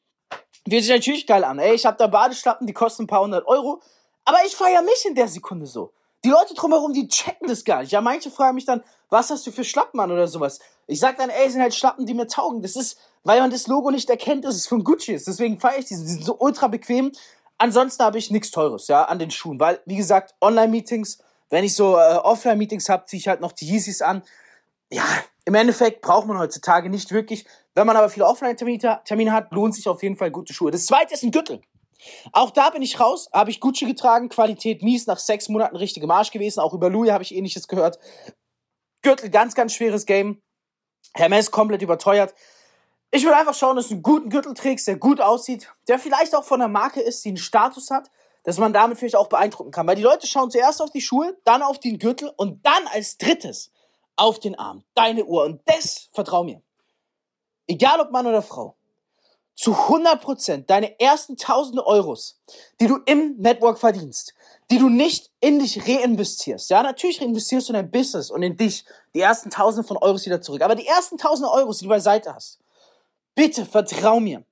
wird 0.65 0.83
sich 0.83 0.91
natürlich 0.91 1.27
geil 1.27 1.43
an. 1.43 1.59
Ey, 1.59 1.73
ich 1.73 1.85
habe 1.85 1.97
da 1.97 2.07
Badeschlappen, 2.07 2.67
die 2.67 2.73
kosten 2.73 3.03
ein 3.03 3.07
paar 3.07 3.21
hundert 3.21 3.47
Euro, 3.47 3.81
aber 4.25 4.37
ich 4.45 4.55
feier 4.55 4.81
mich 4.81 5.05
in 5.05 5.15
der 5.15 5.27
Sekunde 5.27 5.65
so. 5.65 5.93
Die 6.25 6.29
Leute 6.29 6.53
drumherum, 6.53 6.93
die 6.93 7.07
checken 7.07 7.47
das 7.47 7.63
gar 7.63 7.81
nicht. 7.81 7.91
Ja, 7.91 8.01
manche 8.01 8.29
fragen 8.29 8.55
mich 8.55 8.65
dann, 8.65 8.83
was 9.09 9.29
hast 9.29 9.47
du 9.47 9.51
für 9.51 9.63
Schlappen 9.63 9.99
an 9.99 10.11
oder 10.11 10.27
sowas. 10.27 10.59
Ich 10.85 10.99
sag 10.99 11.17
dann, 11.17 11.29
ey, 11.29 11.49
sind 11.49 11.61
halt 11.61 11.73
Schlappen, 11.73 12.05
die 12.05 12.13
mir 12.13 12.27
taugen. 12.27 12.61
Das 12.61 12.75
ist, 12.75 12.99
weil 13.23 13.39
man 13.39 13.51
das 13.51 13.67
Logo 13.67 13.89
nicht 13.89 14.09
erkennt, 14.09 14.43
dass 14.43 14.55
es 14.55 14.67
von 14.67 14.83
Gucci 14.83 15.13
ist. 15.13 15.27
Deswegen 15.27 15.59
feiere 15.59 15.79
ich 15.79 15.85
diese. 15.85 16.03
Die 16.03 16.11
sind 16.11 16.25
so 16.25 16.37
ultra 16.37 16.67
bequem. 16.67 17.11
Ansonsten 17.57 18.03
habe 18.03 18.17
ich 18.17 18.31
nichts 18.31 18.51
Teures, 18.51 18.87
ja, 18.87 19.03
an 19.03 19.19
den 19.19 19.31
Schuhen. 19.31 19.59
Weil, 19.59 19.81
wie 19.85 19.95
gesagt, 19.95 20.35
Online-Meetings, 20.41 21.19
wenn 21.49 21.63
ich 21.63 21.75
so 21.75 21.97
äh, 21.97 22.15
Offline-Meetings 22.15 22.89
habe, 22.89 23.05
ziehe 23.05 23.19
ich 23.19 23.27
halt 23.27 23.41
noch 23.41 23.51
die 23.51 23.65
Yeezys 23.65 24.01
an. 24.01 24.23
Ja, 24.91 25.03
im 25.45 25.55
Endeffekt 25.55 26.01
braucht 26.01 26.27
man 26.27 26.37
heutzutage 26.37 26.89
nicht 26.89 27.11
wirklich. 27.11 27.45
Wenn 27.75 27.87
man 27.87 27.95
aber 27.95 28.09
viele 28.09 28.25
Offline-Termine 28.25 29.31
hat, 29.31 29.51
lohnt 29.51 29.75
sich 29.75 29.87
auf 29.87 30.03
jeden 30.03 30.17
Fall 30.17 30.31
gute 30.31 30.53
Schuhe. 30.53 30.71
Das 30.71 30.85
zweite 30.85 31.13
ist 31.13 31.23
ein 31.23 31.31
Gürtel. 31.31 31.61
Auch 32.31 32.51
da 32.51 32.69
bin 32.69 32.81
ich 32.81 32.99
raus, 32.99 33.29
habe 33.33 33.51
ich 33.51 33.59
Gucci 33.59 33.85
getragen, 33.85 34.29
Qualität 34.29 34.81
mies, 34.83 35.05
nach 35.05 35.19
sechs 35.19 35.49
Monaten 35.49 35.75
richtige 35.75 36.07
Marsch 36.07 36.31
gewesen. 36.31 36.61
Auch 36.61 36.73
über 36.73 36.89
Louis 36.89 37.11
habe 37.11 37.23
ich 37.23 37.35
ähnliches 37.35 37.67
gehört. 37.67 37.99
Gürtel, 39.01 39.29
ganz, 39.29 39.55
ganz 39.55 39.73
schweres 39.73 40.05
Game. 40.05 40.41
Hermes 41.13 41.51
komplett 41.51 41.81
überteuert. 41.81 42.33
Ich 43.11 43.23
würde 43.23 43.37
einfach 43.37 43.55
schauen, 43.55 43.75
dass 43.75 43.87
du 43.87 43.95
einen 43.95 44.03
guten 44.03 44.29
Gürtel 44.29 44.53
trägst, 44.53 44.87
der 44.87 44.97
gut 44.97 45.19
aussieht, 45.19 45.71
der 45.87 45.97
vielleicht 45.97 46.35
auch 46.35 46.43
von 46.43 46.61
einer 46.61 46.69
Marke 46.69 47.01
ist, 47.01 47.25
die 47.25 47.29
einen 47.29 47.37
Status 47.37 47.89
hat, 47.89 48.11
dass 48.43 48.59
man 48.59 48.71
damit 48.71 48.99
vielleicht 48.99 49.15
auch 49.15 49.27
beeindrucken 49.27 49.71
kann. 49.71 49.87
Weil 49.87 49.95
die 49.95 50.03
Leute 50.03 50.27
schauen 50.27 50.51
zuerst 50.51 50.81
auf 50.81 50.91
die 50.91 51.01
Schuhe, 51.01 51.37
dann 51.43 51.63
auf 51.63 51.79
den 51.79 51.97
Gürtel 51.97 52.31
und 52.37 52.63
dann 52.65 52.87
als 52.93 53.17
drittes 53.17 53.71
auf 54.15 54.39
den 54.39 54.57
Arm, 54.59 54.83
deine 54.93 55.25
Uhr. 55.25 55.43
Und 55.45 55.61
das, 55.65 56.09
vertrau 56.13 56.43
mir, 56.43 56.61
egal 57.69 58.01
ob 58.01 58.11
Mann 58.11 58.27
oder 58.27 58.41
Frau, 58.41 58.75
zu 59.55 59.73
100% 59.73 60.65
deine 60.67 60.99
ersten 60.99 61.35
tausende 61.35 61.85
Euros, 61.85 62.39
die 62.79 62.87
du 62.87 62.97
im 63.05 63.35
Network 63.37 63.77
verdienst, 63.77 64.33
die 64.71 64.77
du 64.77 64.87
nicht 64.87 65.31
in 65.41 65.59
dich 65.59 65.85
reinvestierst. 65.85 66.69
Ja, 66.69 66.81
natürlich 66.81 67.21
reinvestierst 67.21 67.67
du 67.67 67.73
in 67.73 67.75
dein 67.75 67.91
Business 67.91 68.31
und 68.31 68.41
in 68.41 68.55
dich 68.55 68.85
die 69.13 69.19
ersten 69.19 69.49
tausende 69.49 69.85
von 69.85 69.97
Euros 69.97 70.25
wieder 70.25 70.41
zurück. 70.41 70.61
Aber 70.61 70.75
die 70.75 70.87
ersten 70.87 71.17
tausende 71.17 71.51
Euros, 71.51 71.79
die 71.79 71.85
du 71.85 71.89
beiseite 71.89 72.33
hast, 72.33 72.59
bitte 73.35 73.65
vertrau 73.65 74.21
mir. 74.21 74.45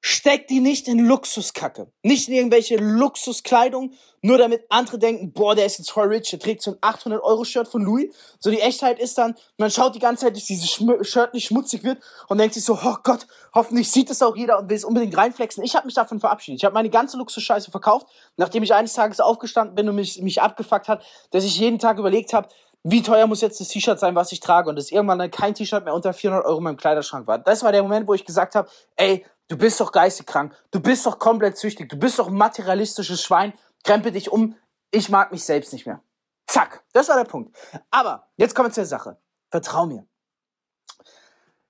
Steck 0.00 0.46
die 0.46 0.60
nicht 0.60 0.86
in 0.88 1.00
Luxuskacke. 1.00 1.90
Nicht 2.02 2.28
in 2.28 2.34
irgendwelche 2.34 2.76
Luxuskleidung, 2.76 3.92
nur 4.22 4.38
damit 4.38 4.64
andere 4.68 4.98
denken, 4.98 5.32
boah, 5.32 5.54
der 5.54 5.66
ist 5.66 5.78
jetzt 5.78 5.90
voll 5.90 6.08
rich, 6.08 6.30
der 6.30 6.38
trägt 6.38 6.62
so 6.62 6.72
ein 6.72 6.76
800-Euro-Shirt 6.78 7.68
von 7.68 7.82
Louis. 7.82 8.14
So 8.38 8.50
die 8.50 8.60
Echtheit 8.60 8.98
ist 8.98 9.18
dann, 9.18 9.34
man 9.58 9.70
schaut 9.70 9.94
die 9.94 10.00
ganze 10.00 10.26
Zeit, 10.26 10.36
dass 10.36 10.44
dieses 10.44 10.70
Schm 10.70 11.02
Shirt 11.02 11.34
nicht 11.34 11.46
schmutzig 11.46 11.84
wird 11.84 12.02
und 12.28 12.38
denkt 12.38 12.54
sich 12.54 12.64
so, 12.64 12.78
oh 12.82 12.96
Gott, 13.02 13.26
hoffentlich 13.54 13.90
sieht 13.90 14.10
es 14.10 14.22
auch 14.22 14.36
jeder 14.36 14.58
und 14.58 14.68
will 14.68 14.76
es 14.76 14.84
unbedingt 14.84 15.16
reinflexen. 15.16 15.64
Ich 15.64 15.74
habe 15.74 15.86
mich 15.86 15.94
davon 15.94 16.20
verabschiedet. 16.20 16.60
Ich 16.60 16.64
habe 16.64 16.74
meine 16.74 16.90
ganze 16.90 17.16
Luxusscheiße 17.16 17.70
verkauft, 17.70 18.06
nachdem 18.36 18.62
ich 18.62 18.74
eines 18.74 18.92
Tages 18.92 19.20
aufgestanden 19.20 19.74
bin 19.74 19.88
und 19.88 19.96
mich, 19.96 20.20
mich 20.22 20.42
abgefuckt 20.42 20.88
hat, 20.88 21.04
dass 21.30 21.44
ich 21.44 21.58
jeden 21.58 21.78
Tag 21.78 21.98
überlegt 21.98 22.32
habe, 22.32 22.48
wie 22.88 23.02
teuer 23.02 23.26
muss 23.26 23.40
jetzt 23.40 23.60
das 23.60 23.66
T-Shirt 23.66 23.98
sein, 23.98 24.14
was 24.14 24.30
ich 24.30 24.38
trage 24.38 24.68
und 24.68 24.76
dass 24.76 24.92
irgendwann 24.92 25.18
dann 25.18 25.30
kein 25.30 25.54
T-Shirt 25.54 25.84
mehr 25.84 25.94
unter 25.94 26.12
400 26.12 26.46
Euro 26.46 26.58
in 26.58 26.64
meinem 26.64 26.76
Kleiderschrank 26.76 27.26
war. 27.26 27.38
Das 27.38 27.64
war 27.64 27.72
der 27.72 27.82
Moment, 27.82 28.06
wo 28.06 28.14
ich 28.14 28.24
gesagt 28.24 28.54
habe, 28.54 28.68
ey, 28.94 29.26
Du 29.48 29.56
bist 29.56 29.80
doch 29.80 29.92
geisteskrank. 29.92 30.54
Du 30.70 30.80
bist 30.80 31.06
doch 31.06 31.18
komplett 31.18 31.56
süchtig. 31.56 31.88
Du 31.88 31.96
bist 31.96 32.18
doch 32.18 32.28
ein 32.28 32.34
materialistisches 32.34 33.22
Schwein. 33.22 33.52
Krempel 33.84 34.12
dich 34.12 34.30
um. 34.30 34.56
Ich 34.90 35.08
mag 35.08 35.30
mich 35.32 35.44
selbst 35.44 35.72
nicht 35.72 35.86
mehr. 35.86 36.02
Zack. 36.46 36.84
Das 36.92 37.08
war 37.08 37.16
der 37.16 37.24
Punkt. 37.24 37.56
Aber 37.90 38.28
jetzt 38.36 38.54
kommen 38.54 38.68
wir 38.68 38.72
zur 38.72 38.86
Sache. 38.86 39.18
Vertrau 39.50 39.86
mir. 39.86 40.06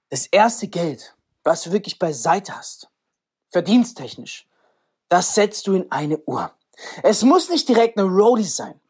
Das 0.09 0.27
erste 0.27 0.69
Geld, 0.69 1.15
was 1.43 1.63
du 1.63 1.73
wirklich 1.73 1.99
beiseite 1.99 2.57
hast, 2.57 2.89
verdiensttechnisch, 3.51 4.49
das 5.09 5.35
setzt 5.35 5.67
du 5.67 5.75
in 5.75 5.91
eine 5.91 6.19
Uhr. 6.19 6.53
Es 7.03 7.23
muss 7.23 7.49
nicht 7.49 7.69
direkt 7.69 7.99
eine 7.99 8.09
Roadie 8.09 8.45
sein, 8.45 8.81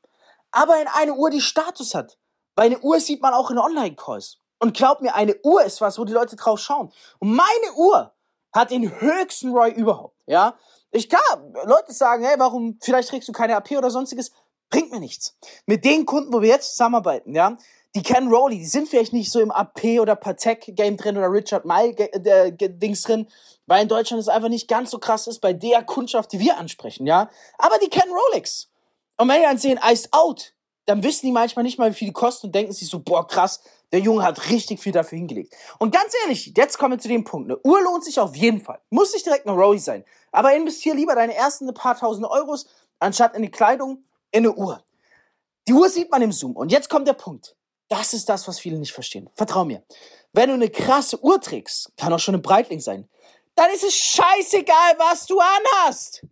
aber 0.50 0.81
in 0.81 0.88
eine 0.88 1.14
Uhr, 1.14 1.31
die 1.31 1.40
Status 1.40 1.95
hat. 1.95 2.19
Weil 2.55 2.66
eine 2.66 2.81
Uhr 2.81 3.00
sieht 3.00 3.21
man 3.21 3.35
auch 3.35 3.50
in 3.50 3.59
Online-Calls. 3.59 4.38
Und 4.59 4.75
glaub 4.75 5.02
mir, 5.02 5.14
eine 5.14 5.37
Uhr 5.43 5.62
ist 5.64 5.81
was, 5.83 5.99
wo 5.99 6.05
die 6.05 6.14
Leute 6.14 6.37
drauf 6.37 6.59
schauen. 6.59 6.90
Und 7.19 7.33
meine 7.33 7.73
Uhr 7.76 8.14
hat 8.56 8.70
den 8.70 9.00
höchsten 9.00 9.50
ROI 9.50 9.70
überhaupt, 9.70 10.16
ja. 10.26 10.56
Ich 10.90 11.08
kann, 11.08 11.54
Leute 11.64 11.92
sagen, 11.92 12.25
hey, 12.25 12.36
warum, 12.38 12.78
vielleicht 12.80 13.10
trägst 13.10 13.28
du 13.28 13.32
keine 13.32 13.56
AP 13.56 13.72
oder 13.72 13.90
sonstiges, 13.90 14.32
bringt 14.70 14.90
mir 14.90 15.00
nichts. 15.00 15.36
Mit 15.66 15.84
den 15.84 16.06
Kunden, 16.06 16.32
wo 16.32 16.40
wir 16.40 16.48
jetzt 16.48 16.70
zusammenarbeiten, 16.70 17.34
ja, 17.34 17.56
die 17.94 18.02
kennen 18.02 18.32
Rolly, 18.32 18.58
die 18.58 18.66
sind 18.66 18.88
vielleicht 18.88 19.12
nicht 19.12 19.30
so 19.30 19.40
im 19.40 19.50
AP 19.50 20.00
oder 20.00 20.16
Patek-Game 20.16 20.96
drin 20.96 21.16
oder 21.16 21.30
Richard 21.30 21.64
Mille-Dings 21.64 23.02
drin, 23.02 23.28
weil 23.66 23.82
in 23.82 23.88
Deutschland 23.88 24.20
es 24.20 24.28
einfach 24.28 24.48
nicht 24.48 24.68
ganz 24.68 24.90
so 24.90 24.98
krass 24.98 25.26
ist 25.26 25.40
bei 25.40 25.52
der 25.52 25.82
Kundschaft, 25.82 26.32
die 26.32 26.40
wir 26.40 26.58
ansprechen, 26.58 27.06
ja. 27.06 27.30
Aber 27.58 27.78
die 27.78 27.88
kennen 27.88 28.12
Rolex. 28.12 28.68
Und 29.16 29.28
wenn 29.28 29.40
die 29.40 29.46
dann 29.46 29.58
sehen, 29.58 29.80
Iced 29.82 30.12
Out, 30.12 30.52
dann 30.84 31.02
wissen 31.02 31.26
die 31.26 31.32
manchmal 31.32 31.62
nicht 31.62 31.78
mal, 31.78 31.90
wie 31.90 31.94
viel 31.94 32.08
die 32.08 32.12
kosten 32.12 32.46
und 32.46 32.54
denken 32.54 32.72
sich 32.72 32.88
so, 32.88 33.00
boah, 33.00 33.26
krass, 33.26 33.62
der 33.93 34.00
Junge 34.00 34.23
hat 34.23 34.50
richtig 34.50 34.81
viel 34.81 34.93
dafür 34.93 35.19
hingelegt. 35.19 35.55
Und 35.78 35.95
ganz 35.95 36.12
ehrlich, 36.23 36.52
jetzt 36.57 36.78
kommen 36.78 36.95
wir 36.95 36.99
zu 36.99 37.09
dem 37.09 37.25
Punkt. 37.25 37.50
Eine 37.50 37.61
Uhr 37.62 37.83
lohnt 37.83 38.05
sich 38.05 38.19
auf 38.19 38.35
jeden 38.35 38.61
Fall. 38.61 38.81
Muss 38.90 39.12
nicht 39.12 39.26
direkt 39.26 39.47
eine 39.47 39.57
Rory 39.57 39.78
sein. 39.78 40.05
Aber 40.33 40.55
investier 40.55 40.95
lieber 40.95 41.14
deine 41.14 41.35
ersten 41.35 41.73
paar 41.73 41.97
tausend 41.97 42.26
Euros, 42.26 42.66
anstatt 42.99 43.37
in 43.37 43.43
die 43.43 43.50
Kleidung, 43.50 44.05
in 44.33 44.45
eine 44.45 44.55
Uhr. 44.55 44.83
Die 45.69 45.73
Uhr 45.73 45.88
sieht 45.88 46.11
man 46.11 46.23
im 46.23 46.33
Zoom. 46.33 46.57
Und 46.57 46.73
jetzt 46.73 46.90
kommt 46.90 47.07
der 47.07 47.12
Punkt. 47.12 47.57
Das 47.88 48.12
ist 48.12 48.28
das, 48.28 48.49
was 48.49 48.59
viele 48.59 48.78
nicht 48.78 48.93
verstehen. 48.93 49.31
Vertrau 49.35 49.64
mir. 49.64 49.85
Wenn 50.33 50.49
du 50.49 50.55
eine 50.55 50.69
krasse 50.69 51.23
Uhr 51.23 51.40
trägst, 51.40 51.93
kann 51.97 52.12
auch 52.12 52.19
schon 52.19 52.35
eine 52.35 52.43
Breitling 52.43 52.81
sein, 52.81 53.09
dann 53.55 53.71
ist 53.71 53.85
es 53.85 53.95
scheißegal, 53.95 54.99
was 54.99 55.26
du 55.26 55.38
anhast. 55.40 56.26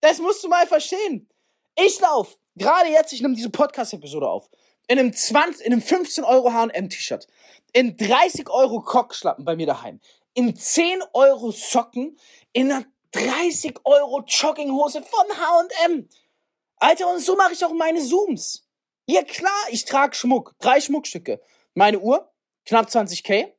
Das 0.00 0.18
musst 0.18 0.44
du 0.44 0.48
mal 0.48 0.66
verstehen. 0.66 1.28
Ich 1.74 1.98
lauf, 2.00 2.36
gerade 2.54 2.90
jetzt, 2.90 3.12
ich 3.12 3.22
nehme 3.22 3.34
diese 3.34 3.50
Podcast-Episode 3.50 4.28
auf, 4.28 4.48
in 4.88 4.98
einem 4.98 5.12
20, 5.12 5.64
in 5.66 5.72
einem 5.72 5.82
15 5.82 6.24
Euro 6.24 6.52
H&M-T-Shirt, 6.52 7.26
in 7.72 7.96
30 7.96 8.48
Euro 8.50 8.80
Kockschlappen 8.80 9.44
bei 9.44 9.56
mir 9.56 9.66
daheim, 9.66 10.00
in 10.34 10.54
10 10.54 11.02
Euro 11.12 11.50
Socken, 11.50 12.18
in 12.52 12.70
einer 12.70 12.84
30 13.12 13.76
Euro 13.84 14.22
Jogginghose 14.26 15.02
von 15.02 15.26
H&M. 15.28 16.08
Alter, 16.78 17.08
und 17.08 17.20
so 17.20 17.36
mache 17.36 17.52
ich 17.52 17.64
auch 17.64 17.72
meine 17.72 18.00
Zooms. 18.00 18.66
Ja 19.06 19.22
klar, 19.22 19.52
ich 19.70 19.84
trage 19.84 20.14
Schmuck, 20.14 20.54
drei 20.58 20.80
Schmuckstücke. 20.80 21.40
Meine 21.74 22.00
Uhr, 22.00 22.30
knapp 22.64 22.88
20k. 22.88 23.52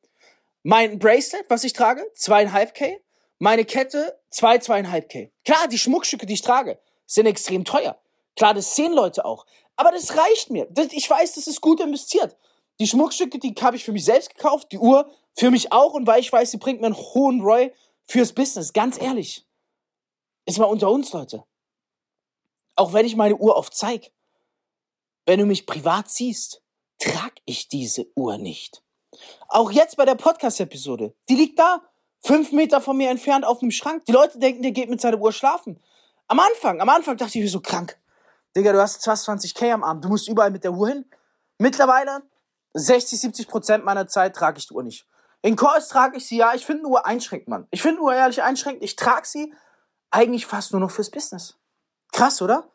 Mein 0.63 0.99
Bracelet, 0.99 1.45
was 1.49 1.63
ich 1.63 1.73
trage, 1.73 2.05
zweieinhalb 2.13 2.73
K. 2.73 2.99
Meine 3.39 3.63
Kette, 3.65 4.19
zwei, 4.29 4.57
zweieinhalb 4.57 5.09
K. 5.09 5.31
Klar, 5.45 5.67
die 5.67 5.77
Schmuckstücke, 5.77 6.25
die 6.25 6.33
ich 6.33 6.41
trage, 6.41 6.79
sind 7.05 7.25
extrem 7.25 7.63
teuer. 7.63 7.99
Klar, 8.35 8.53
das 8.53 8.75
sehen 8.75 8.93
Leute 8.93 9.25
auch. 9.25 9.45
Aber 9.77 9.91
das 9.91 10.17
reicht 10.17 10.49
mir. 10.49 10.67
Das, 10.69 10.87
ich 10.91 11.09
weiß, 11.09 11.35
das 11.35 11.47
ist 11.47 11.61
gut 11.61 11.79
investiert. 11.79 12.35
Die 12.79 12.87
Schmuckstücke, 12.87 13.39
die 13.39 13.55
habe 13.61 13.77
ich 13.77 13.85
für 13.85 13.91
mich 13.91 14.05
selbst 14.05 14.35
gekauft, 14.35 14.71
die 14.71 14.77
Uhr 14.77 15.09
für 15.35 15.51
mich 15.51 15.71
auch 15.71 15.93
und 15.93 16.05
weil 16.05 16.19
ich 16.19 16.31
weiß, 16.31 16.51
sie 16.51 16.57
bringt 16.57 16.81
mir 16.81 16.87
einen 16.87 16.97
hohen 16.97 17.41
Roy 17.41 17.73
fürs 18.05 18.33
Business. 18.33 18.73
Ganz 18.73 18.99
ehrlich. 18.99 19.47
Ist 20.45 20.59
mal 20.59 20.65
unter 20.65 20.89
uns, 20.89 21.13
Leute. 21.13 21.43
Auch 22.75 22.93
wenn 22.93 23.05
ich 23.05 23.15
meine 23.15 23.35
Uhr 23.35 23.55
oft 23.55 23.75
zeig. 23.75 24.11
Wenn 25.25 25.39
du 25.39 25.45
mich 25.45 25.65
privat 25.65 26.09
siehst, 26.09 26.63
trag 26.99 27.33
ich 27.45 27.67
diese 27.67 28.07
Uhr 28.15 28.37
nicht. 28.37 28.83
Auch 29.47 29.71
jetzt 29.71 29.97
bei 29.97 30.05
der 30.05 30.15
Podcast-Episode. 30.15 31.15
Die 31.29 31.35
liegt 31.35 31.59
da, 31.59 31.81
fünf 32.21 32.51
Meter 32.51 32.81
von 32.81 32.97
mir 32.97 33.09
entfernt 33.09 33.45
auf 33.45 33.59
dem 33.59 33.71
Schrank. 33.71 34.05
Die 34.05 34.11
Leute 34.11 34.39
denken, 34.39 34.61
der 34.61 34.71
geht 34.71 34.89
mit 34.89 35.01
seiner 35.01 35.19
Uhr 35.19 35.31
schlafen. 35.31 35.83
Am 36.27 36.39
Anfang, 36.39 36.81
am 36.81 36.89
Anfang 36.89 37.17
dachte 37.17 37.37
ich 37.37 37.43
mir 37.43 37.49
so 37.49 37.61
krank. 37.61 37.99
Digga, 38.55 38.71
du 38.71 38.81
hast 38.81 39.07
20k 39.07 39.73
am 39.73 39.83
Arm, 39.83 40.01
du 40.01 40.09
musst 40.09 40.27
überall 40.27 40.51
mit 40.51 40.63
der 40.63 40.71
Uhr 40.71 40.87
hin. 40.87 41.05
Mittlerweile 41.57 42.23
60, 42.73 43.19
70 43.19 43.47
Prozent 43.47 43.85
meiner 43.85 44.07
Zeit 44.07 44.35
trage 44.35 44.59
ich 44.59 44.67
die 44.67 44.73
Uhr 44.73 44.83
nicht. 44.83 45.07
In 45.41 45.55
Calls 45.55 45.87
trage 45.87 46.17
ich 46.17 46.27
sie, 46.27 46.37
ja, 46.37 46.53
ich 46.53 46.65
finde 46.65 46.83
eine 46.83 46.89
Uhr 46.89 47.05
einschränkt, 47.05 47.47
Mann. 47.47 47.67
Ich 47.71 47.81
finde 47.81 48.01
Uhr 48.01 48.13
ehrlich 48.13 48.41
einschränkt. 48.43 48.83
Ich 48.83 48.95
trage 48.95 49.27
sie 49.27 49.53
eigentlich 50.11 50.45
fast 50.45 50.71
nur 50.71 50.81
noch 50.81 50.91
fürs 50.91 51.11
Business. 51.11 51.55
Krass, 52.11 52.41
oder? 52.41 52.69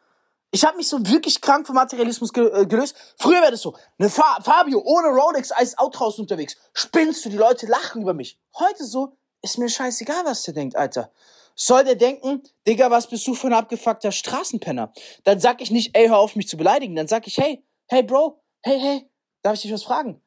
Ich 0.51 0.65
habe 0.65 0.77
mich 0.77 0.89
so 0.89 1.05
wirklich 1.07 1.41
krank 1.41 1.67
vom 1.67 1.77
Materialismus 1.77 2.31
äh, 2.37 2.67
gelöst. 2.67 2.95
Früher 3.19 3.41
wäre 3.41 3.53
das 3.53 3.63
so, 3.63 3.75
eine 3.99 4.11
Fa 4.11 4.39
Fabio 4.43 4.83
ohne 4.85 5.09
Rolex 5.09 5.51
als 5.51 5.79
Out 5.79 5.99
draußen 5.99 6.23
unterwegs. 6.23 6.57
Spinnst 6.75 7.25
du, 7.25 7.31
die 7.31 7.39
Leute 7.39 7.67
lachen 7.67 8.03
über 8.03 8.13
mich. 8.13 8.39
Heute 8.59 8.85
so, 8.85 9.17
ist 9.41 9.59
mir 9.59 9.71
scheißegal, 9.71 10.25
was 10.25 10.43
der 10.43 10.55
denkt, 10.55 10.77
Alter. 10.77 11.11
Soll 11.55 11.85
der 11.85 11.97
denken, 11.97 12.43
Digga, 12.67 12.91
was 12.91 13.09
bist 13.09 13.27
du 13.27 13.35
für 13.35 13.49
ein 13.49 13.53
abgefuckter 13.53 14.13
Straßenpenner? 14.13 14.93
Dann 15.25 15.41
sag 15.41 15.61
ich 15.61 15.71
nicht, 15.71 15.97
ey, 15.97 16.09
hör 16.09 16.19
auf 16.19 16.37
mich 16.37 16.49
zu 16.49 16.57
beleidigen. 16.57 16.97
Dann 16.97 17.09
sag 17.09 17.27
ich, 17.27 17.39
hey, 17.39 17.65
hey, 17.89 18.03
Bro, 18.03 18.41
hey, 18.63 18.79
hey, 18.81 19.11
darf 19.43 19.55
ich 19.55 19.63
dich 19.63 19.73
was 19.73 19.85
fragen? 19.85 20.21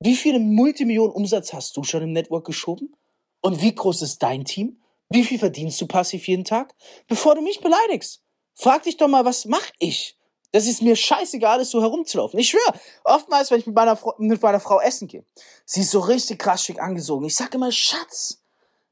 Wie 0.00 0.16
viele 0.16 0.38
Multimillionen 0.38 1.12
Umsatz 1.12 1.52
hast 1.52 1.76
du 1.76 1.82
schon 1.82 2.02
im 2.02 2.12
Network 2.12 2.46
geschoben? 2.46 2.94
Und 3.40 3.62
wie 3.62 3.74
groß 3.74 4.02
ist 4.02 4.22
dein 4.22 4.44
Team? 4.44 4.80
Wie 5.10 5.24
viel 5.24 5.38
verdienst 5.38 5.80
du 5.80 5.86
passiv 5.86 6.28
jeden 6.28 6.44
Tag? 6.44 6.74
Bevor 7.06 7.34
du 7.34 7.40
mich 7.40 7.60
beleidigst, 7.60 8.22
frag 8.54 8.82
dich 8.82 8.96
doch 8.96 9.08
mal, 9.08 9.24
was 9.24 9.44
mach 9.46 9.70
ich? 9.78 10.18
Das 10.52 10.66
ist 10.66 10.82
mir 10.82 10.96
scheißegal, 10.96 11.60
ist 11.60 11.70
so 11.70 11.82
herumzulaufen. 11.82 12.38
Ich 12.38 12.48
schwöre, 12.48 12.80
oftmals, 13.04 13.50
wenn 13.50 13.60
ich 13.60 13.66
mit 13.66 13.74
meiner, 13.74 13.98
mit 14.18 14.40
meiner 14.40 14.60
Frau 14.60 14.80
essen 14.80 15.08
gehe, 15.08 15.24
sie 15.66 15.80
ist 15.80 15.90
so 15.90 16.00
richtig 16.00 16.38
krass 16.38 16.64
schick 16.64 16.80
angesogen. 16.80 17.26
Ich 17.26 17.34
sag 17.34 17.54
immer, 17.54 17.70
Schatz, 17.70 18.42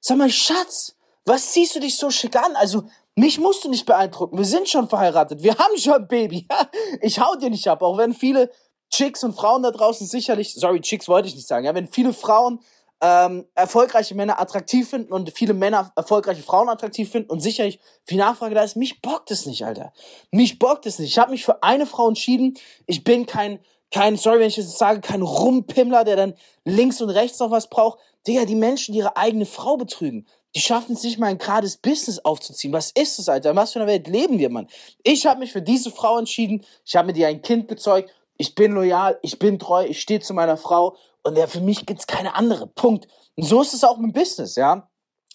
sag 0.00 0.18
mal, 0.18 0.30
Schatz, 0.30 0.96
was 1.26 1.52
ziehst 1.52 1.74
du 1.74 1.80
dich 1.80 1.96
so 1.96 2.10
schick 2.10 2.36
an? 2.36 2.56
Also, 2.56 2.84
mich 3.16 3.38
musst 3.38 3.64
du 3.64 3.68
nicht 3.68 3.84
beeindrucken. 3.84 4.38
Wir 4.38 4.44
sind 4.44 4.68
schon 4.68 4.88
verheiratet. 4.88 5.42
Wir 5.42 5.56
haben 5.58 5.76
schon 5.76 5.94
ein 5.94 6.08
Baby. 6.08 6.46
ich 7.00 7.18
hau 7.18 7.34
dir 7.34 7.50
nicht 7.50 7.66
ab. 7.68 7.82
Auch 7.82 7.98
wenn 7.98 8.14
viele 8.14 8.50
Chicks 8.90 9.24
und 9.24 9.34
Frauen 9.34 9.62
da 9.62 9.70
draußen 9.70 10.06
sicherlich, 10.06 10.54
sorry, 10.54 10.80
Chicks 10.80 11.08
wollte 11.08 11.28
ich 11.28 11.34
nicht 11.34 11.48
sagen, 11.48 11.66
ja, 11.66 11.74
wenn 11.74 11.88
viele 11.88 12.12
Frauen 12.12 12.60
ähm, 13.02 13.46
erfolgreiche 13.54 14.14
Männer 14.14 14.40
attraktiv 14.40 14.88
finden 14.88 15.12
und 15.12 15.30
viele 15.36 15.54
Männer 15.54 15.92
erfolgreiche 15.96 16.42
Frauen 16.42 16.68
attraktiv 16.68 17.10
finden 17.10 17.30
und 17.30 17.40
sicherlich 17.40 17.80
viel 18.04 18.18
Nachfrage 18.18 18.54
da 18.54 18.62
ist, 18.62 18.76
mich 18.76 19.02
bockt 19.02 19.30
es 19.30 19.44
nicht, 19.46 19.64
Alter. 19.64 19.92
Mich 20.30 20.58
bockt 20.58 20.86
es 20.86 20.98
nicht. 20.98 21.10
Ich 21.10 21.18
habe 21.18 21.32
mich 21.32 21.44
für 21.44 21.62
eine 21.62 21.86
Frau 21.86 22.08
entschieden. 22.08 22.56
Ich 22.86 23.04
bin 23.04 23.26
kein, 23.26 23.58
kein, 23.90 24.16
sorry, 24.16 24.40
wenn 24.40 24.48
ich 24.48 24.56
das 24.56 24.78
sage, 24.78 25.00
kein 25.00 25.22
Rumpimmler, 25.22 26.04
der 26.04 26.16
dann 26.16 26.34
links 26.64 27.00
und 27.00 27.10
rechts 27.10 27.38
noch 27.38 27.50
was 27.50 27.68
braucht. 27.68 27.98
Digga, 28.26 28.44
die 28.44 28.54
Menschen, 28.54 28.92
die 28.92 28.98
ihre 28.98 29.16
eigene 29.16 29.46
Frau 29.46 29.76
betrügen, 29.76 30.26
die 30.56 30.62
schaffen 30.62 30.94
es 30.94 31.02
nicht 31.02 31.18
mal 31.18 31.26
ein 31.26 31.36
gerades 31.36 31.76
Business 31.76 32.18
aufzuziehen. 32.18 32.72
Was 32.72 32.90
ist 32.90 33.18
das, 33.18 33.28
Alter? 33.28 33.50
In 33.50 33.56
was 33.56 33.74
für 33.74 33.78
einer 33.78 33.86
Welt 33.86 34.08
leben 34.08 34.38
wir, 34.38 34.48
Mann? 34.48 34.68
Ich 35.02 35.26
habe 35.26 35.40
mich 35.40 35.52
für 35.52 35.60
diese 35.60 35.90
Frau 35.90 36.18
entschieden. 36.18 36.64
Ich 36.86 36.96
habe 36.96 37.08
mit 37.08 37.18
ihr 37.18 37.28
ein 37.28 37.42
Kind 37.42 37.68
gezeugt. 37.68 38.08
Ich 38.38 38.54
bin 38.54 38.72
loyal, 38.72 39.18
ich 39.20 39.38
bin 39.38 39.58
treu, 39.58 39.84
ich 39.84 40.00
stehe 40.00 40.20
zu 40.20 40.32
meiner 40.32 40.56
Frau 40.56 40.96
und 41.24 41.36
ja, 41.36 41.46
für 41.46 41.60
mich 41.60 41.84
gibt's 41.84 42.06
keine 42.06 42.34
andere. 42.34 42.66
Punkt. 42.66 43.06
Und 43.34 43.44
so 43.44 43.60
ist 43.60 43.74
es 43.74 43.84
auch 43.84 43.98
mit 43.98 44.14
Business, 44.14 44.56
ja. 44.56 44.88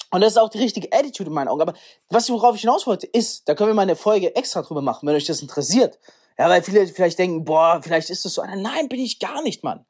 Und 0.09 0.21
das 0.21 0.33
ist 0.33 0.37
auch 0.37 0.49
die 0.49 0.57
richtige 0.57 0.91
Attitude 0.91 1.29
in 1.29 1.35
meinen 1.35 1.49
Augen. 1.49 1.61
Aber 1.61 1.73
was, 2.09 2.27
worauf 2.31 2.55
ich 2.55 2.61
hinaus 2.61 2.87
wollte, 2.87 3.05
ist, 3.05 3.47
da 3.47 3.53
können 3.53 3.69
wir 3.69 3.75
mal 3.75 3.83
eine 3.83 3.95
Folge 3.95 4.35
extra 4.35 4.63
drüber 4.63 4.81
machen, 4.81 5.07
wenn 5.07 5.15
euch 5.15 5.25
das 5.25 5.43
interessiert. 5.43 5.99
Ja, 6.39 6.49
weil 6.49 6.63
viele 6.63 6.87
vielleicht 6.87 7.19
denken, 7.19 7.45
boah, 7.45 7.79
vielleicht 7.83 8.09
ist 8.09 8.25
das 8.25 8.33
so 8.33 8.41
einer. 8.41 8.55
Nein, 8.55 8.89
bin 8.89 8.99
ich 8.99 9.19
gar 9.19 9.43
nicht, 9.43 9.63
Mann. 9.63 9.85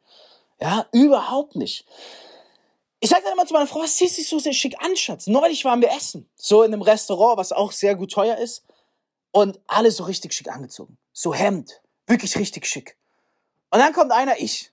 Ja, 0.60 0.88
überhaupt 0.92 1.56
nicht. 1.56 1.86
Ich 3.04 3.10
sag 3.10 3.24
dann 3.24 3.34
immer 3.34 3.48
zu 3.48 3.54
meiner 3.54 3.66
Frau, 3.66 3.82
was 3.82 3.96
ziehst 3.96 4.20
du 4.20 4.22
so 4.22 4.38
sehr 4.38 4.54
schick 4.54 4.76
an, 4.80 4.96
Schatz? 4.96 5.26
Neulich 5.26 5.66
waren 5.66 5.82
wir 5.82 5.90
essen. 5.90 6.30
So 6.36 6.62
in 6.62 6.72
einem 6.72 6.84
Restaurant, 6.84 7.36
was 7.36 7.52
auch 7.52 7.72
sehr 7.72 7.96
gut 7.96 8.12
teuer 8.12 8.38
ist. 8.38 8.64
Und 9.32 9.60
alle 9.66 9.90
so 9.90 10.04
richtig 10.04 10.34
schick 10.34 10.52
angezogen. 10.52 11.00
So 11.12 11.34
Hemd. 11.34 11.82
Wirklich 12.06 12.38
richtig 12.38 12.68
schick. 12.68 12.98
Und 13.72 13.80
dann 13.80 13.92
kommt 13.94 14.12
einer, 14.12 14.40
ich. 14.40 14.72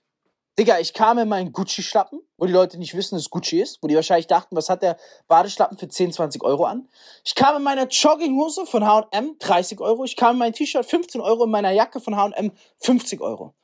Digga, 0.59 0.77
ich 0.77 0.93
kam 0.93 1.17
in 1.17 1.27
meinen 1.27 1.53
Gucci-Schlappen, 1.53 2.21
wo 2.37 2.45
die 2.45 2.53
Leute 2.53 2.77
nicht 2.77 2.93
wissen, 2.93 3.15
dass 3.15 3.31
Gucci 3.31 3.61
ist, 3.61 3.81
wo 3.81 3.87
die 3.87 3.95
wahrscheinlich 3.95 4.27
dachten, 4.27 4.55
was 4.55 4.69
hat 4.69 4.83
der 4.83 4.97
Badeschlappen 5.27 5.79
für 5.79 5.87
10, 5.87 6.11
20 6.11 6.43
Euro 6.43 6.65
an. 6.65 6.87
Ich 7.23 7.33
kam 7.33 7.55
in 7.55 7.63
meiner 7.63 7.87
Jogginghose 7.87 8.67
von 8.67 8.85
H&M, 8.85 9.37
30 9.39 9.79
Euro. 9.79 10.03
Ich 10.03 10.15
kam 10.15 10.33
in 10.33 10.39
mein 10.39 10.53
T-Shirt, 10.53 10.85
15 10.85 11.19
Euro, 11.21 11.45
in 11.45 11.49
meiner 11.49 11.71
Jacke 11.71 11.99
von 11.99 12.15
H&M, 12.15 12.51
50 12.77 13.21
Euro. 13.21 13.55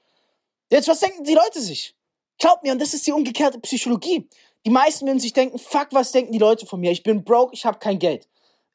Jetzt, 0.71 0.87
was 0.87 1.01
denken 1.01 1.23
die 1.23 1.35
Leute 1.35 1.61
sich? 1.61 1.95
Glaubt 2.39 2.63
mir, 2.63 2.71
und 2.71 2.81
das 2.81 2.93
ist 2.93 3.05
die 3.05 3.11
umgekehrte 3.11 3.59
Psychologie. 3.59 4.27
Die 4.65 4.71
meisten 4.71 5.05
würden 5.05 5.19
sich 5.19 5.33
denken, 5.33 5.59
fuck, 5.59 5.89
was 5.91 6.11
denken 6.11 6.31
die 6.31 6.39
Leute 6.39 6.65
von 6.65 6.79
mir? 6.79 6.91
Ich 6.91 7.03
bin 7.03 7.23
broke, 7.23 7.53
ich 7.53 7.65
habe 7.65 7.77
kein 7.77 7.99
Geld. 7.99 8.27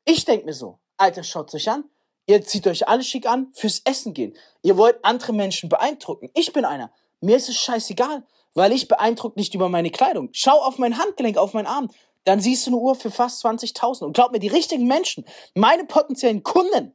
Ich 0.05 0.25
denk 0.25 0.45
mir 0.45 0.53
so, 0.53 0.79
Alter, 0.97 1.25
schaut 1.25 1.53
euch 1.53 1.69
an. 1.69 1.85
Ihr 2.27 2.43
zieht 2.43 2.67
euch 2.69 2.87
alle 2.87 3.03
schick 3.03 3.27
an 3.27 3.49
fürs 3.55 3.81
Essen 3.85 4.15
gehen. 4.15 4.37
Ihr 4.63 4.77
wollt 4.77 5.05
andere 5.05 5.33
Menschen 5.33 5.69
beeindrucken. 5.69 6.31
Ich 6.35 6.53
bin 6.53 6.65
einer. 6.65 6.93
Mir 7.21 7.37
ist 7.37 7.49
es 7.49 7.57
scheißegal, 7.57 8.23
weil 8.55 8.73
ich 8.73 8.87
beeindruckt 8.87 9.37
nicht 9.37 9.55
über 9.55 9.69
meine 9.69 9.91
Kleidung. 9.91 10.29
Schau 10.31 10.61
auf 10.61 10.79
mein 10.79 10.97
Handgelenk, 10.97 11.37
auf 11.37 11.55
meinen 11.55 11.67
Arm. 11.67 11.91
Dann 12.25 12.39
siehst 12.39 12.67
du 12.67 12.71
eine 12.71 12.79
Uhr 12.79 12.95
für 12.95 13.11
fast 13.11 13.45
20.000. 13.45 14.05
Und 14.05 14.13
glaub 14.13 14.31
mir, 14.31 14.39
die 14.39 14.49
richtigen 14.49 14.87
Menschen, 14.87 15.25
meine 15.55 15.85
potenziellen 15.85 16.45
Kunden, 16.45 16.95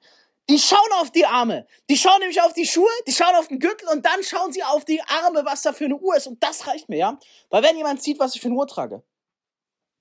die 0.50 0.60
schauen 0.60 0.92
auf 1.00 1.12
die 1.12 1.26
Arme. 1.26 1.68
Die 1.90 1.98
schauen 1.98 2.20
nämlich 2.20 2.42
auf 2.42 2.54
die 2.54 2.66
Schuhe, 2.66 2.90
die 3.08 3.12
schauen 3.12 3.36
auf 3.36 3.48
den 3.48 3.60
Gürtel 3.60 3.90
und 3.90 4.06
dann 4.06 4.24
schauen 4.24 4.54
sie 4.54 4.64
auf 4.64 4.86
die 4.86 5.02
Arme, 5.02 5.44
was 5.44 5.64
da 5.64 5.74
für 5.74 5.86
eine 5.86 5.98
Uhr 5.98 6.16
ist. 6.16 6.28
Und 6.28 6.42
das 6.44 6.68
reicht 6.68 6.88
mir, 6.88 6.98
ja? 6.98 7.20
Weil 7.50 7.64
wenn 7.64 7.78
jemand 7.78 8.04
sieht, 8.04 8.20
was 8.20 8.36
ich 8.36 8.42
für 8.42 8.48
eine 8.48 8.56
Uhr 8.56 8.68
trage, 8.68 9.04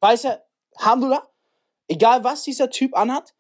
weiß 0.01 0.25
er, 0.25 0.45
Hamdullah, 0.77 1.27
egal 1.89 2.25
was 2.25 2.43
dieser 2.43 2.69
Typ 2.69 2.95
anhat, 2.95 3.35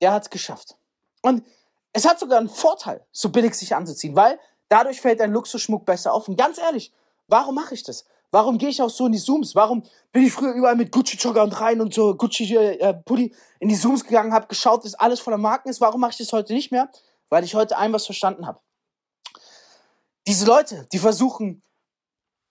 der 0.00 0.12
hat's 0.12 0.30
geschafft. 0.30 0.76
Und 1.22 1.46
es 1.92 2.06
hat 2.06 2.18
sogar 2.18 2.38
einen 2.38 2.48
Vorteil, 2.48 3.06
so 3.12 3.30
billig 3.30 3.54
sich 3.54 3.74
anzuziehen, 3.74 4.16
weil 4.16 4.38
dadurch 4.68 5.00
fällt 5.00 5.20
dein 5.20 5.32
Luxusschmuck 5.32 5.86
besser 5.86 6.12
auf. 6.12 6.28
Und 6.28 6.36
ganz 6.36 6.58
ehrlich, 6.58 6.92
warum 7.28 7.54
mache 7.54 7.74
ich 7.74 7.82
das? 7.82 8.04
Warum 8.32 8.56
gehe 8.56 8.70
ich 8.70 8.80
auch 8.80 8.88
so 8.88 9.04
in 9.06 9.12
die 9.12 9.18
Zooms? 9.18 9.54
Warum 9.54 9.82
bin 10.10 10.24
ich 10.24 10.32
früher 10.32 10.54
überall 10.54 10.74
mit 10.74 10.90
Gucci-Jogger 10.90 11.42
und 11.42 11.60
rein 11.60 11.82
und 11.82 11.92
so 11.92 12.14
Gucci-Pulli 12.16 13.26
äh, 13.26 13.34
in 13.60 13.68
die 13.68 13.76
Zooms 13.76 14.04
gegangen, 14.04 14.32
habe 14.32 14.46
geschaut, 14.46 14.86
dass 14.86 14.94
alles 14.94 15.20
voller 15.20 15.36
Marken 15.36 15.68
ist? 15.68 15.82
Warum 15.82 16.00
mache 16.00 16.12
ich 16.12 16.16
das 16.16 16.32
heute 16.32 16.54
nicht 16.54 16.72
mehr? 16.72 16.90
Weil 17.28 17.44
ich 17.44 17.54
heute 17.54 17.76
ein 17.76 17.92
was 17.92 18.06
verstanden 18.06 18.46
habe. 18.46 18.58
Diese 20.26 20.46
Leute, 20.46 20.88
die 20.92 20.98
versuchen, 20.98 21.62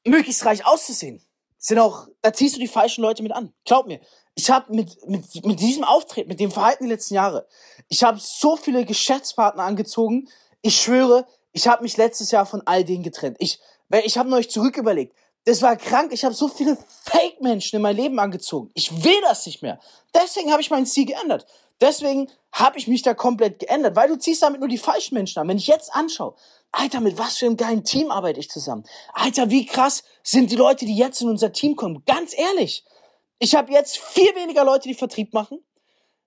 möglichst 0.05 0.45
reich 0.45 0.67
auszusehen, 0.67 1.25
sind 1.57 1.79
auch, 1.79 2.07
da 2.21 2.31
ziehst 2.31 2.55
du 2.55 2.59
die 2.59 2.67
falschen 2.67 3.01
Leute 3.01 3.23
mit 3.23 3.31
an. 3.31 3.51
Glaub 3.65 3.87
mir. 3.87 4.01
Ich 4.35 4.51
habe 4.51 4.71
mit, 4.73 5.07
mit, 5.07 5.43
mit 5.43 5.59
diesem 5.59 5.83
Auftreten, 5.83 6.29
mit 6.29 6.39
dem 6.39 6.51
Verhalten 6.51 6.83
die 6.83 6.91
letzten 6.91 7.15
Jahre, 7.15 7.47
ich 7.87 8.03
habe 8.03 8.19
so 8.19 8.55
viele 8.55 8.85
Geschäftspartner 8.85 9.63
angezogen. 9.63 10.29
Ich 10.61 10.79
schwöre, 10.79 11.27
ich 11.53 11.67
habe 11.67 11.81
mich 11.81 11.97
letztes 11.97 12.29
Jahr 12.29 12.45
von 12.45 12.61
all 12.65 12.83
denen 12.83 13.03
getrennt. 13.03 13.37
Ich, 13.39 13.59
ich 14.03 14.17
habe 14.19 14.29
neulich 14.29 14.51
zurück 14.51 14.77
überlegt. 14.77 15.15
Das 15.45 15.61
war 15.61 15.75
krank. 15.75 16.13
Ich 16.13 16.23
habe 16.23 16.35
so 16.35 16.47
viele 16.47 16.77
Fake-Menschen 17.03 17.77
in 17.77 17.81
mein 17.81 17.95
Leben 17.95 18.19
angezogen. 18.19 18.69
Ich 18.75 19.03
will 19.03 19.19
das 19.21 19.45
nicht 19.45 19.61
mehr. 19.61 19.79
Deswegen 20.13 20.51
habe 20.51 20.61
ich 20.61 20.69
meinen 20.69 20.85
Ziel 20.85 21.05
geändert. 21.05 21.45
Deswegen 21.79 22.29
habe 22.51 22.77
ich 22.77 22.87
mich 22.87 23.01
da 23.01 23.15
komplett 23.15 23.59
geändert, 23.59 23.95
weil 23.95 24.07
du 24.07 24.17
ziehst 24.17 24.43
damit 24.43 24.59
nur 24.59 24.69
die 24.69 24.77
falschen 24.77 25.15
Menschen 25.15 25.39
an. 25.39 25.47
Wenn 25.47 25.57
ich 25.57 25.67
jetzt 25.67 25.93
anschaue, 25.95 26.35
Alter, 26.71 27.01
mit 27.01 27.17
was 27.17 27.37
für 27.37 27.47
einem 27.47 27.57
geilen 27.57 27.83
Team 27.83 28.11
arbeite 28.11 28.39
ich 28.39 28.49
zusammen? 28.49 28.83
Alter, 29.13 29.49
wie 29.49 29.65
krass 29.65 30.03
sind 30.23 30.51
die 30.51 30.55
Leute, 30.55 30.85
die 30.85 30.95
jetzt 30.95 31.21
in 31.21 31.29
unser 31.29 31.51
Team 31.51 31.75
kommen? 31.75 32.03
Ganz 32.05 32.37
ehrlich, 32.37 32.85
ich 33.39 33.55
habe 33.55 33.71
jetzt 33.71 33.97
viel 33.97 34.35
weniger 34.35 34.63
Leute, 34.63 34.87
die 34.87 34.93
Vertrieb 34.93 35.33
machen. 35.33 35.63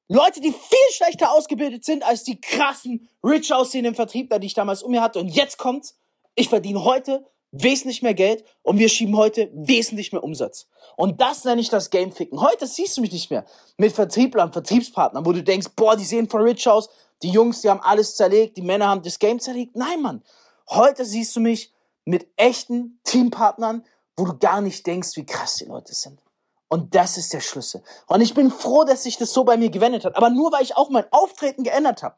Leute, 0.08 0.40
die 0.40 0.52
viel 0.52 0.92
schlechter 0.92 1.32
ausgebildet 1.32 1.84
sind 1.84 2.02
als 2.02 2.24
die 2.24 2.40
krassen, 2.40 3.08
rich 3.22 3.52
aussehenden 3.54 3.94
Vertriebler, 3.94 4.38
die 4.38 4.48
ich 4.48 4.54
damals 4.54 4.82
um 4.82 4.90
mir 4.90 5.00
hatte. 5.00 5.20
Und 5.20 5.28
jetzt 5.28 5.56
kommt's, 5.56 5.96
ich 6.34 6.48
verdiene 6.48 6.84
heute 6.84 7.24
wesentlich 7.54 8.02
mehr 8.02 8.14
Geld 8.14 8.44
und 8.62 8.78
wir 8.78 8.88
schieben 8.88 9.16
heute 9.16 9.48
wesentlich 9.54 10.12
mehr 10.12 10.24
Umsatz. 10.24 10.66
Und 10.96 11.20
das 11.20 11.44
nenne 11.44 11.60
ich 11.60 11.68
das 11.68 11.90
Gameficken. 11.90 12.40
Heute 12.40 12.66
siehst 12.66 12.96
du 12.96 13.00
mich 13.00 13.12
nicht 13.12 13.30
mehr 13.30 13.44
mit 13.76 13.92
Vertrieblern, 13.92 14.52
Vertriebspartnern, 14.52 15.24
wo 15.24 15.32
du 15.32 15.42
denkst, 15.42 15.68
boah, 15.76 15.96
die 15.96 16.04
sehen 16.04 16.28
voll 16.28 16.42
rich 16.42 16.68
aus, 16.68 16.88
die 17.22 17.30
Jungs, 17.30 17.60
die 17.60 17.70
haben 17.70 17.80
alles 17.80 18.16
zerlegt, 18.16 18.56
die 18.56 18.62
Männer 18.62 18.88
haben 18.88 19.02
das 19.02 19.18
Game 19.18 19.38
zerlegt. 19.38 19.76
Nein, 19.76 20.02
Mann. 20.02 20.22
Heute 20.68 21.04
siehst 21.04 21.36
du 21.36 21.40
mich 21.40 21.72
mit 22.04 22.26
echten 22.36 23.00
Teampartnern, 23.04 23.84
wo 24.16 24.24
du 24.24 24.38
gar 24.38 24.60
nicht 24.60 24.86
denkst, 24.86 25.16
wie 25.16 25.26
krass 25.26 25.56
die 25.56 25.66
Leute 25.66 25.94
sind. 25.94 26.20
Und 26.68 26.94
das 26.94 27.16
ist 27.16 27.32
der 27.32 27.40
Schlüssel. 27.40 27.82
Und 28.08 28.20
ich 28.20 28.34
bin 28.34 28.50
froh, 28.50 28.84
dass 28.84 29.04
sich 29.04 29.16
das 29.16 29.32
so 29.32 29.44
bei 29.44 29.56
mir 29.56 29.70
gewendet 29.70 30.04
hat. 30.04 30.16
Aber 30.16 30.30
nur 30.30 30.50
weil 30.50 30.62
ich 30.64 30.76
auch 30.76 30.90
mein 30.90 31.04
Auftreten 31.12 31.62
geändert 31.62 32.02
habe, 32.02 32.16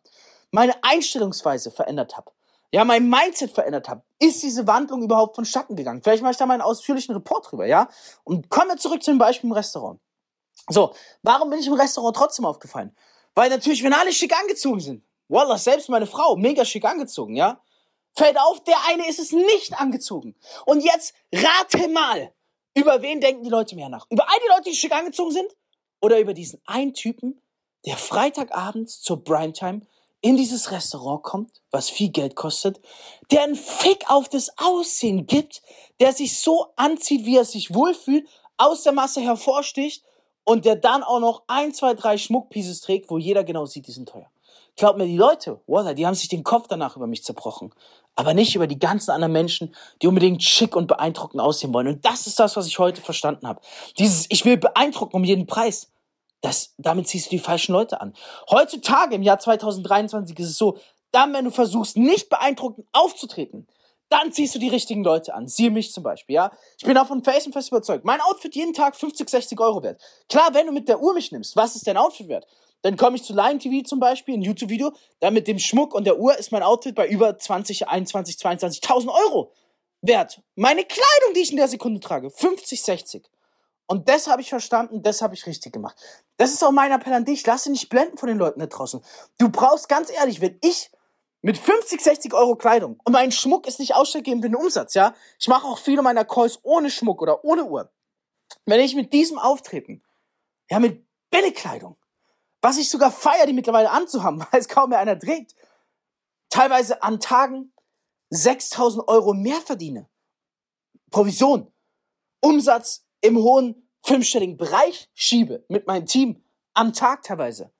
meine 0.50 0.72
Einstellungsweise 0.82 1.70
verändert 1.70 2.16
habe, 2.16 2.30
ja, 2.76 2.84
mein 2.84 3.08
Mindset 3.08 3.52
verändert 3.52 3.88
habe, 3.88 4.02
ist 4.18 4.42
diese 4.42 4.66
Wandlung 4.66 5.02
überhaupt 5.02 5.34
vonstatten 5.34 5.76
gegangen. 5.76 6.02
Vielleicht 6.02 6.22
mache 6.22 6.32
ich 6.32 6.36
da 6.36 6.44
mal 6.44 6.52
einen 6.52 6.62
ausführlichen 6.62 7.14
Report 7.14 7.50
drüber, 7.50 7.64
ja? 7.64 7.88
Und 8.22 8.50
kommen 8.50 8.68
wir 8.68 8.76
zurück 8.76 9.02
zu 9.02 9.10
dem 9.10 9.16
Beispiel 9.16 9.48
im 9.48 9.54
Restaurant. 9.54 9.98
So, 10.68 10.92
warum 11.22 11.48
bin 11.48 11.58
ich 11.58 11.66
im 11.66 11.72
Restaurant 11.72 12.14
trotzdem 12.14 12.44
aufgefallen? 12.44 12.94
Weil 13.34 13.48
natürlich, 13.48 13.82
wenn 13.82 13.94
alle 13.94 14.12
schick 14.12 14.38
angezogen 14.38 14.80
sind, 14.80 15.02
Wallah, 15.28 15.56
selbst 15.56 15.88
meine 15.88 16.06
Frau, 16.06 16.36
mega 16.36 16.66
schick 16.66 16.84
angezogen, 16.84 17.34
ja? 17.34 17.62
Fällt 18.12 18.38
auf, 18.38 18.62
der 18.64 18.76
eine 18.88 19.08
ist 19.08 19.20
es 19.20 19.32
nicht 19.32 19.80
angezogen. 19.80 20.36
Und 20.66 20.84
jetzt 20.84 21.14
rate 21.32 21.88
mal, 21.88 22.30
über 22.74 23.00
wen 23.00 23.22
denken 23.22 23.42
die 23.42 23.48
Leute 23.48 23.74
mehr 23.74 23.88
nach? 23.88 24.04
Über 24.10 24.28
all 24.28 24.38
die 24.44 24.50
Leute, 24.50 24.68
die 24.68 24.76
schick 24.76 24.94
angezogen 24.94 25.30
sind? 25.30 25.50
Oder 26.02 26.20
über 26.20 26.34
diesen 26.34 26.60
einen 26.66 26.92
Typen, 26.92 27.40
der 27.86 27.96
Freitagabends 27.96 29.00
zur 29.00 29.24
Primetime 29.24 29.80
in 30.20 30.36
dieses 30.36 30.70
Restaurant 30.70 31.22
kommt, 31.22 31.62
was 31.70 31.90
viel 31.90 32.10
Geld 32.10 32.34
kostet, 32.34 32.80
der 33.30 33.42
einen 33.42 33.54
Fick 33.54 34.10
auf 34.10 34.28
das 34.28 34.50
Aussehen 34.58 35.26
gibt, 35.26 35.62
der 36.00 36.12
sich 36.12 36.40
so 36.40 36.66
anzieht, 36.76 37.24
wie 37.24 37.36
er 37.36 37.44
sich 37.44 37.74
wohlfühlt, 37.74 38.26
aus 38.56 38.82
der 38.82 38.92
Masse 38.92 39.20
hervorsticht 39.20 40.04
und 40.44 40.64
der 40.64 40.76
dann 40.76 41.02
auch 41.02 41.20
noch 41.20 41.42
ein, 41.46 41.74
zwei, 41.74 41.94
drei 41.94 42.16
Schmuckpieces 42.16 42.80
trägt, 42.80 43.10
wo 43.10 43.18
jeder 43.18 43.44
genau 43.44 43.66
sieht, 43.66 43.86
die 43.86 43.92
sind 43.92 44.08
teuer. 44.08 44.30
Glaubt 44.76 44.98
mir, 44.98 45.06
die 45.06 45.16
Leute, 45.16 45.60
voila, 45.66 45.94
die 45.94 46.06
haben 46.06 46.14
sich 46.14 46.28
den 46.28 46.44
Kopf 46.44 46.66
danach 46.68 46.96
über 46.96 47.06
mich 47.06 47.24
zerbrochen. 47.24 47.72
Aber 48.14 48.34
nicht 48.34 48.54
über 48.54 48.66
die 48.66 48.78
ganzen 48.78 49.10
anderen 49.10 49.32
Menschen, 49.32 49.74
die 50.00 50.06
unbedingt 50.06 50.42
schick 50.42 50.76
und 50.76 50.86
beeindruckend 50.86 51.40
aussehen 51.40 51.72
wollen. 51.72 51.88
Und 51.88 52.04
das 52.04 52.26
ist 52.26 52.38
das, 52.38 52.56
was 52.56 52.66
ich 52.66 52.78
heute 52.78 53.00
verstanden 53.00 53.48
habe. 53.48 53.60
Dieses, 53.98 54.26
ich 54.28 54.44
will 54.44 54.58
beeindrucken 54.58 55.16
um 55.16 55.24
jeden 55.24 55.46
Preis. 55.46 55.90
Das, 56.46 56.74
damit 56.78 57.08
ziehst 57.08 57.26
du 57.26 57.30
die 57.30 57.40
falschen 57.40 57.72
Leute 57.72 58.00
an. 58.00 58.14
Heutzutage, 58.48 59.16
im 59.16 59.24
Jahr 59.24 59.40
2023, 59.40 60.38
ist 60.38 60.50
es 60.50 60.56
so, 60.56 60.78
dann, 61.10 61.34
wenn 61.34 61.44
du 61.44 61.50
versuchst, 61.50 61.96
nicht 61.96 62.28
beeindruckend 62.28 62.86
aufzutreten, 62.92 63.66
dann 64.10 64.30
ziehst 64.30 64.54
du 64.54 64.60
die 64.60 64.68
richtigen 64.68 65.02
Leute 65.02 65.34
an. 65.34 65.48
Siehe 65.48 65.72
mich 65.72 65.92
zum 65.92 66.04
Beispiel, 66.04 66.36
ja. 66.36 66.52
Ich 66.78 66.84
bin 66.84 66.94
davon 66.94 67.24
fest 67.24 67.48
überzeugt. 67.48 68.04
Mein 68.04 68.20
Outfit 68.20 68.54
jeden 68.54 68.72
Tag 68.72 68.94
50, 68.94 69.28
60 69.28 69.58
Euro 69.58 69.82
wert. 69.82 70.00
Klar, 70.28 70.54
wenn 70.54 70.66
du 70.66 70.72
mit 70.72 70.88
der 70.88 71.02
Uhr 71.02 71.14
mich 71.14 71.32
nimmst, 71.32 71.56
was 71.56 71.74
ist 71.74 71.88
dein 71.88 71.96
Outfit 71.96 72.28
wert? 72.28 72.46
Dann 72.82 72.96
komme 72.96 73.16
ich 73.16 73.24
zu 73.24 73.34
Line 73.34 73.58
TV 73.58 73.84
zum 73.84 73.98
Beispiel, 73.98 74.34
ein 74.34 74.42
YouTube-Video, 74.42 74.92
dann 75.18 75.34
mit 75.34 75.48
dem 75.48 75.58
Schmuck 75.58 75.94
und 75.94 76.04
der 76.04 76.20
Uhr 76.20 76.38
ist 76.38 76.52
mein 76.52 76.62
Outfit 76.62 76.94
bei 76.94 77.08
über 77.08 77.36
20, 77.36 77.88
21, 77.88 78.36
22.000 78.36 79.08
Euro 79.08 79.50
wert. 80.00 80.40
Meine 80.54 80.84
Kleidung, 80.84 81.34
die 81.34 81.40
ich 81.40 81.50
in 81.50 81.56
der 81.56 81.66
Sekunde 81.66 81.98
trage, 81.98 82.30
50, 82.30 82.80
60. 82.80 83.28
Und 83.86 84.08
das 84.08 84.26
habe 84.26 84.42
ich 84.42 84.50
verstanden, 84.50 85.02
das 85.02 85.22
habe 85.22 85.34
ich 85.34 85.46
richtig 85.46 85.72
gemacht. 85.72 85.96
Das 86.38 86.52
ist 86.52 86.64
auch 86.64 86.72
mein 86.72 86.90
Appell 86.90 87.12
an 87.12 87.24
dich. 87.24 87.46
Lass 87.46 87.64
dich 87.64 87.72
nicht 87.72 87.88
blenden 87.88 88.18
von 88.18 88.28
den 88.28 88.38
Leuten 88.38 88.60
da 88.60 88.66
draußen. 88.66 89.00
Du 89.38 89.48
brauchst 89.48 89.88
ganz 89.88 90.10
ehrlich, 90.10 90.40
wenn 90.40 90.58
ich 90.62 90.90
mit 91.42 91.56
50, 91.56 92.00
60 92.00 92.34
Euro 92.34 92.56
Kleidung 92.56 92.98
und 93.04 93.12
mein 93.12 93.30
Schmuck 93.30 93.68
ist 93.68 93.78
nicht 93.78 93.94
ausschlaggebend 93.94 94.42
für 94.42 94.50
den 94.50 94.56
Umsatz, 94.56 94.94
ja. 94.94 95.14
Ich 95.38 95.46
mache 95.46 95.66
auch 95.66 95.78
viele 95.78 96.02
meiner 96.02 96.24
Calls 96.24 96.58
ohne 96.64 96.90
Schmuck 96.90 97.22
oder 97.22 97.44
ohne 97.44 97.64
Uhr. 97.64 97.92
Wenn 98.64 98.80
ich 98.80 98.96
mit 98.96 99.12
diesem 99.12 99.38
Auftreten, 99.38 100.02
ja, 100.68 100.80
mit 100.80 101.06
Billigkleidung, 101.30 101.96
was 102.60 102.78
ich 102.78 102.90
sogar 102.90 103.12
feier, 103.12 103.46
die 103.46 103.52
mittlerweile 103.52 103.90
anzuhaben, 103.90 104.40
weil 104.50 104.60
es 104.60 104.68
kaum 104.68 104.90
mehr 104.90 104.98
einer 104.98 105.18
trägt, 105.18 105.54
teilweise 106.50 107.02
an 107.04 107.20
Tagen 107.20 107.72
6000 108.30 109.06
Euro 109.06 109.32
mehr 109.32 109.60
verdiene. 109.60 110.08
Provision. 111.12 111.72
Umsatz 112.40 113.05
im 113.26 113.38
hohen 113.38 113.88
fünfstelligen 114.04 114.56
Bereich 114.56 115.08
schiebe 115.14 115.64
mit 115.68 115.86
meinem 115.86 116.06
Team 116.06 116.42
am 116.74 116.92
Tag 116.92 117.22
teilweise, 117.22 117.72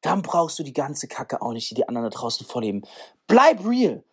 dann 0.00 0.22
brauchst 0.22 0.58
du 0.58 0.62
die 0.62 0.72
ganze 0.72 1.08
Kacke 1.08 1.40
auch 1.42 1.52
nicht, 1.52 1.70
die 1.70 1.74
die 1.74 1.88
anderen 1.88 2.10
da 2.10 2.16
draußen 2.16 2.46
vorleben. 2.46 2.82
Bleib 3.26 3.64
real. 3.66 4.04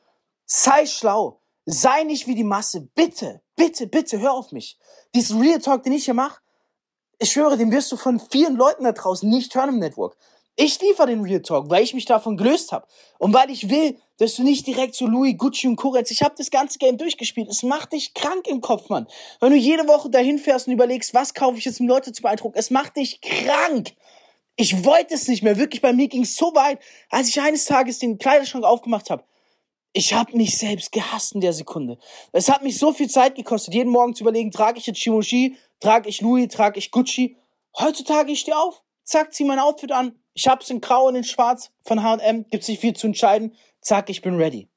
Sei 0.46 0.86
schlau. 0.86 1.42
Sei 1.66 2.04
nicht 2.04 2.28
wie 2.28 2.36
die 2.36 2.44
Masse. 2.44 2.82
Bitte, 2.96 3.42
bitte, 3.56 3.88
bitte, 3.88 4.20
hör 4.20 4.34
auf 4.34 4.52
mich. 4.52 4.80
Diesen 5.14 5.42
Real 5.42 5.60
Talk, 5.60 5.84
den 5.84 5.94
ich 5.94 6.06
hier 6.06 6.14
mache, 6.14 6.42
ich 7.20 7.32
schwöre, 7.32 7.58
den 7.58 7.72
wirst 7.72 7.92
du 7.92 7.98
von 7.98 8.20
vielen 8.20 8.56
Leuten 8.56 8.84
da 8.84 8.94
draußen 8.94 9.30
nicht 9.30 9.54
hören 9.54 9.70
im 9.70 9.80
Network. 9.80 10.18
Ich 10.56 10.82
liefere 10.82 11.08
den 11.08 11.22
Real 11.22 11.42
Talk, 11.42 11.70
weil 11.70 11.84
ich 11.84 11.94
mich 11.94 12.06
davon 12.06 12.36
gelöst 12.36 12.72
habe. 12.72 12.88
Und 13.20 13.34
weil 13.34 13.50
ich 13.52 13.70
will, 13.70 14.00
dass 14.22 14.36
du 14.36 14.44
nicht 14.44 14.68
direkt 14.68 14.94
zu 14.94 15.08
Louis, 15.08 15.36
Gucci 15.36 15.68
und 15.68 15.78
Koretz, 15.78 16.12
ich 16.12 16.22
habe 16.22 16.36
das 16.38 16.52
ganze 16.52 16.78
Game 16.78 16.96
durchgespielt. 16.96 17.50
Es 17.50 17.64
macht 17.64 17.92
dich 17.92 18.14
krank 18.14 18.46
im 18.48 18.62
Kopf, 18.62 18.88
Mann. 18.88 19.08
Wenn 19.40 19.50
du 19.50 19.58
jede 19.58 19.88
Woche 19.88 20.12
dahin 20.12 20.38
fährst 20.38 20.68
und 20.68 20.74
überlegst, 20.74 21.16
was 21.16 21.34
kaufe 21.34 21.58
ich 21.58 21.66
jetzt, 21.66 21.80
um 21.80 21.88
Leute 21.88 22.14
zu 22.14 22.22
beeindrucken, 22.22 22.60
es 22.60 22.70
macht 22.70 22.98
dich 22.98 23.20
krank. 23.22 23.96
Ich 24.58 24.86
wollte 24.86 25.16
es 25.16 25.28
nicht 25.28 25.42
mehr. 25.42 25.58
Wirklich, 25.58 25.82
bei 25.82 25.92
mir 25.92 26.08
ging 26.08 26.22
es 26.22 26.36
so 26.36 26.54
weit, 26.54 26.78
als 27.10 27.30
ich 27.30 27.42
eines 27.42 27.66
Tages 27.66 27.98
den 27.98 28.20
Kleiderschrank 28.20 28.64
aufgemacht 28.64 29.10
habe. 29.10 29.24
Ich 29.92 30.14
habe 30.14 30.38
mich 30.38 30.56
selbst 30.56 30.92
gehasst 30.92 31.34
in 31.34 31.42
der 31.42 31.54
Sekunde. 31.54 31.98
Es 32.32 32.48
hat 32.48 32.62
mich 32.62 32.78
so 32.78 32.94
viel 32.94 33.10
Zeit 33.10 33.34
gekostet, 33.34 33.74
jeden 33.74 33.90
Morgen 33.90 34.14
zu 34.14 34.24
überlegen, 34.24 34.52
trage 34.52 34.78
ich 34.78 34.86
jetzt 34.86 35.00
Shimoshi, 35.00 35.58
trage 35.80 36.08
ich 36.08 36.22
Louis, 36.22 36.48
trage 36.48 36.78
ich 36.78 36.92
Gucci. 36.92 37.38
Heutzutage, 37.76 38.32
ich 38.32 38.42
stehe 38.42 38.56
auf, 38.56 38.84
zack, 39.04 39.34
zieh 39.34 39.46
mein 39.46 39.58
Outfit 39.58 39.92
an, 39.92 40.21
ich 40.34 40.48
hab's 40.48 40.70
in 40.70 40.82
Grau 40.82 41.08
und 41.08 41.16
in 41.16 41.24
Schwarz 41.24 41.72
von 41.84 42.04
H&M, 42.04 42.46
gibt's 42.50 42.68
nicht 42.68 42.82
viel 42.82 42.96
zu 42.96 43.08
entscheiden. 43.08 43.56
Zack, 43.82 44.10
ich 44.10 44.22
bin 44.22 44.36
ready. 44.36 44.68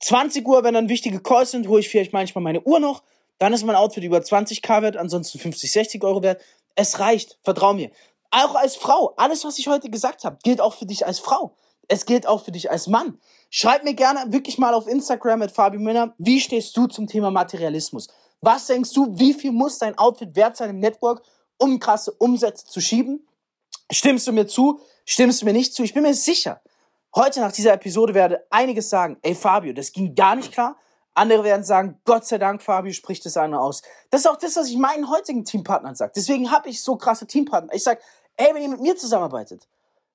20 0.00 0.46
Uhr, 0.46 0.64
wenn 0.64 0.74
dann 0.74 0.88
wichtige 0.88 1.20
Calls 1.20 1.52
sind, 1.52 1.68
hole 1.68 1.80
ich 1.80 1.88
vielleicht 1.88 2.12
manchmal 2.12 2.42
meine 2.42 2.62
Uhr 2.62 2.80
noch. 2.80 3.02
Dann 3.38 3.52
ist 3.52 3.64
mein 3.64 3.76
Outfit 3.76 4.04
über 4.04 4.18
20k 4.18 4.82
wert, 4.82 4.96
ansonsten 4.96 5.38
50, 5.38 5.70
60 5.70 6.04
Euro 6.04 6.22
wert. 6.22 6.40
Es 6.74 6.98
reicht, 6.98 7.38
vertrau 7.42 7.74
mir. 7.74 7.90
Auch 8.30 8.54
als 8.54 8.76
Frau, 8.76 9.14
alles, 9.16 9.44
was 9.44 9.58
ich 9.58 9.68
heute 9.68 9.90
gesagt 9.90 10.24
habe, 10.24 10.38
gilt 10.42 10.60
auch 10.60 10.74
für 10.74 10.86
dich 10.86 11.06
als 11.06 11.20
Frau. 11.20 11.54
Es 11.88 12.06
gilt 12.06 12.26
auch 12.26 12.44
für 12.44 12.52
dich 12.52 12.70
als 12.70 12.86
Mann. 12.86 13.18
Schreib 13.50 13.84
mir 13.84 13.94
gerne 13.94 14.32
wirklich 14.32 14.58
mal 14.58 14.74
auf 14.74 14.88
Instagram 14.88 15.38
mit 15.40 15.52
Fabi 15.52 15.78
Männer, 15.78 16.14
wie 16.18 16.40
stehst 16.40 16.76
du 16.76 16.86
zum 16.86 17.06
Thema 17.06 17.30
Materialismus? 17.30 18.08
Was 18.40 18.66
denkst 18.66 18.92
du, 18.92 19.18
wie 19.18 19.34
viel 19.34 19.52
muss 19.52 19.78
dein 19.78 19.96
Outfit 19.96 20.34
wert 20.34 20.56
sein 20.56 20.70
im 20.70 20.78
Network, 20.80 21.22
um 21.58 21.78
krasse 21.78 22.12
Umsätze 22.12 22.66
zu 22.66 22.80
schieben? 22.80 23.26
Stimmst 23.92 24.26
du 24.26 24.32
mir 24.32 24.46
zu? 24.46 24.80
Stimmst 25.04 25.42
du 25.42 25.46
mir 25.46 25.52
nicht 25.52 25.74
zu? 25.74 25.82
Ich 25.82 25.94
bin 25.94 26.02
mir 26.02 26.14
sicher, 26.14 26.60
heute 27.14 27.40
nach 27.40 27.52
dieser 27.52 27.72
Episode 27.72 28.14
werde 28.14 28.46
einiges 28.50 28.88
sagen, 28.88 29.18
ey 29.22 29.34
Fabio, 29.34 29.72
das 29.72 29.92
ging 29.92 30.14
gar 30.14 30.36
nicht 30.36 30.52
klar. 30.52 30.76
Andere 31.14 31.44
werden 31.44 31.64
sagen, 31.64 32.00
Gott 32.04 32.26
sei 32.26 32.38
Dank, 32.38 32.60
Fabio 32.62 32.92
spricht 32.92 33.24
das 33.24 33.36
eine 33.36 33.60
aus. 33.60 33.82
Das 34.10 34.22
ist 34.22 34.26
auch 34.26 34.36
das, 34.36 34.56
was 34.56 34.68
ich 34.68 34.76
meinen 34.76 35.08
heutigen 35.08 35.44
Teampartnern 35.44 35.94
sage. 35.94 36.12
Deswegen 36.16 36.50
habe 36.50 36.68
ich 36.68 36.82
so 36.82 36.96
krasse 36.96 37.26
Teampartner. 37.26 37.72
Ich 37.72 37.84
sag, 37.84 38.00
ey, 38.36 38.52
wenn 38.52 38.62
ihr 38.62 38.68
mit 38.68 38.80
mir 38.80 38.96
zusammenarbeitet, 38.96 39.68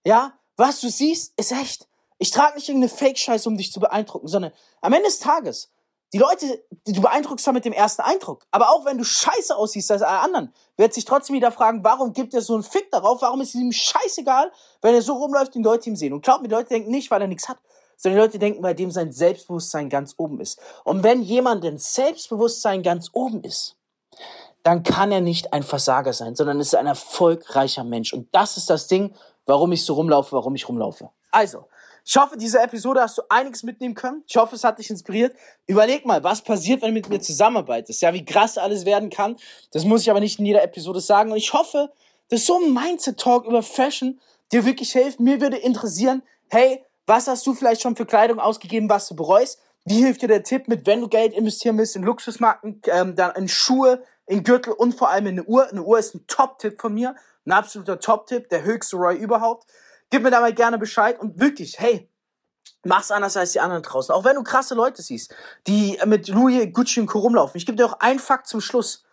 ja, 0.06 0.34
was 0.58 0.82
du 0.82 0.90
siehst, 0.90 1.34
ist 1.40 1.54
echt. 1.54 1.88
Ich 2.18 2.32
trage 2.32 2.56
nicht 2.56 2.68
irgendeine 2.68 2.94
Fake-Scheiße, 2.94 3.48
um 3.48 3.56
dich 3.56 3.72
zu 3.72 3.80
beeindrucken, 3.80 4.28
sondern 4.28 4.52
am 4.82 4.92
Ende 4.92 5.08
des 5.08 5.20
Tages 5.20 5.72
die 6.14 6.18
Leute, 6.18 6.64
du 6.86 7.02
beeindruckst 7.02 7.44
zwar 7.44 7.54
mit 7.54 7.66
dem 7.66 7.74
ersten 7.74 8.02
Eindruck, 8.02 8.46
aber 8.52 8.70
auch 8.70 8.86
wenn 8.86 8.98
du 8.98 9.04
scheiße 9.04 9.56
aussiehst 9.56 9.92
als 9.92 10.02
alle 10.02 10.20
anderen, 10.20 10.54
wird 10.76 10.94
sich 10.94 11.06
trotzdem 11.06 11.36
wieder 11.36 11.52
fragen, 11.52 11.84
warum 11.84 12.14
gibt 12.14 12.34
er 12.34 12.42
so 12.42 12.56
einen 12.56 12.64
Fick 12.64 12.90
darauf, 12.92 13.22
warum 13.22 13.42
ist 13.42 13.50
es 13.50 13.62
ihm 13.62 13.72
scheißegal, 13.72 14.52
wenn 14.82 14.96
er 14.96 15.02
so 15.02 15.14
rumläuft, 15.14 15.54
die 15.54 15.62
Leute 15.62 15.90
ihm 15.90 15.96
sehen. 15.96 16.14
Und 16.14 16.22
glaub 16.22 16.42
mir, 16.42 16.48
die 16.48 16.56
Leute 16.56 16.70
denken 16.70 16.90
nicht, 16.90 17.12
weil 17.12 17.22
er 17.22 17.28
nichts 17.28 17.48
hat, 17.48 17.58
sondern 17.96 18.18
die 18.18 18.26
Leute 18.26 18.40
denken, 18.40 18.64
weil 18.64 18.76
dem 18.76 18.92
sein 18.92 19.12
Selbstbewusstsein 19.12 19.90
ganz 19.90 20.16
oben 20.18 20.40
ist. 20.40 20.60
Und 20.84 21.04
wenn 21.04 21.22
jemand 21.22 21.64
denn 21.64 21.78
Selbstbewusstsein 21.78 22.82
ganz 22.82 23.10
oben 23.14 23.44
ist, 23.44 23.76
dann 24.64 24.84
kann 24.84 25.12
er 25.12 25.22
nicht 25.22 25.54
ein 25.54 25.64
Versager 25.64 26.14
sein, 26.14 26.36
sondern 26.36 26.60
ist 26.60 26.76
ein 26.76 26.88
erfolgreicher 26.88 27.84
Mensch. 27.84 28.14
Und 28.14 28.28
das 28.32 28.58
ist 28.58 28.70
das 28.70 28.88
Ding, 28.88 29.14
warum 29.46 29.72
ich 29.72 29.86
so 29.86 29.94
rumlaufe, 29.94 30.36
warum 30.36 30.56
ich 30.56 30.68
rumlaufe. 30.68 31.10
Also, 31.32 31.66
ich 32.06 32.18
hoffe, 32.18 32.38
diese 32.38 32.60
Episode 32.60 33.02
hast 33.02 33.18
du 33.18 33.22
einiges 33.30 33.64
mitnehmen 33.64 33.96
können. 33.96 34.24
Ich 34.28 34.36
hoffe, 34.38 34.56
es 34.56 34.64
hat 34.64 34.80
dich 34.80 34.90
inspiriert. 34.90 35.36
Überleg 35.68 36.06
mal, 36.06 36.24
was 36.24 36.42
passiert, 36.42 36.82
wenn 36.82 36.90
du 36.90 36.96
mit 36.96 37.10
mir 37.10 37.20
zusammenarbeitest. 37.20 38.02
Ja, 38.02 38.14
wie 38.14 38.26
krass 38.26 38.58
alles 38.58 38.86
werden 38.86 39.10
kann. 39.10 39.36
Das 39.72 39.86
muss 39.86 40.02
ich 40.02 40.10
aber 40.10 40.20
nicht 40.20 40.40
in 40.40 40.46
jeder 40.46 40.64
Episode 40.64 41.00
sagen. 41.02 41.32
Und 41.32 41.38
ich 41.38 41.54
hoffe, 41.54 41.92
dass 42.30 42.46
so 42.46 42.60
ein 42.60 42.74
Mindset-Talk 42.74 43.46
über 43.46 43.62
Fashion 43.64 44.20
dir 44.52 44.66
wirklich 44.66 44.92
hilft. 44.92 45.20
Mir 45.20 45.42
würde 45.42 45.58
interessieren, 45.58 46.24
hey, 46.50 46.84
was 47.06 47.28
hast 47.28 47.46
du 47.46 47.54
vielleicht 47.54 47.82
schon 47.82 47.96
für 47.96 48.06
Kleidung 48.06 48.40
ausgegeben, 48.40 48.90
was 48.90 49.08
du 49.08 49.16
bereust? 49.16 49.60
Wie 49.86 50.04
hilft 50.04 50.22
dir 50.22 50.28
der 50.28 50.44
Tipp 50.44 50.68
mit, 50.68 50.86
wenn 50.86 51.02
du 51.02 51.08
Geld 51.08 51.34
investieren 51.34 51.78
willst 51.78 51.96
in 51.96 52.04
Luxusmarken, 52.04 52.82
ähm, 52.86 53.16
dann 53.16 53.36
in 53.36 53.48
Schuhe, 53.48 54.04
in 54.28 54.44
Gürtel 54.44 54.74
und 54.74 54.94
vor 54.94 55.10
allem 55.10 55.28
in 55.28 55.40
eine 55.40 55.44
Uhr? 55.44 55.68
Eine 55.68 55.84
Uhr 55.84 55.98
ist 55.98 56.14
ein 56.14 56.26
Top-Tipp 56.28 56.80
von 56.80 56.94
mir. 56.94 57.16
Ein 57.46 57.54
absoluter 57.54 58.00
Top-Tipp, 58.00 58.50
der 58.50 58.64
höchste 58.64 58.98
Roy 58.98 59.16
überhaupt. 59.16 59.66
Gib 60.10 60.24
mir 60.24 60.32
da 60.32 60.42
mal 60.42 60.54
gerne 60.54 60.78
Bescheid 60.78 61.20
und 61.20 61.40
wirklich, 61.40 61.80
hey, 61.80 62.10
mach's 62.84 63.12
anders 63.12 63.38
als 63.38 63.52
die 63.52 63.60
anderen 63.60 63.84
draußen. 63.84 64.14
Auch 64.14 64.24
wenn 64.24 64.36
du 64.36 64.44
krasse 64.44 64.76
Leute 64.76 65.02
siehst, 65.02 65.34
die 65.68 66.00
mit 66.06 66.28
Louis, 66.28 66.72
Gucci 66.74 67.00
und 67.00 67.08
Co. 67.08 67.20
rumlaufen. 67.20 67.58
Ich 67.58 67.66
gebe 67.66 67.76
dir 67.76 67.86
auch 67.86 68.00
einen 68.00 68.20
Fakt 68.20 68.48
zum 68.48 68.62
Schluss. 68.62 69.04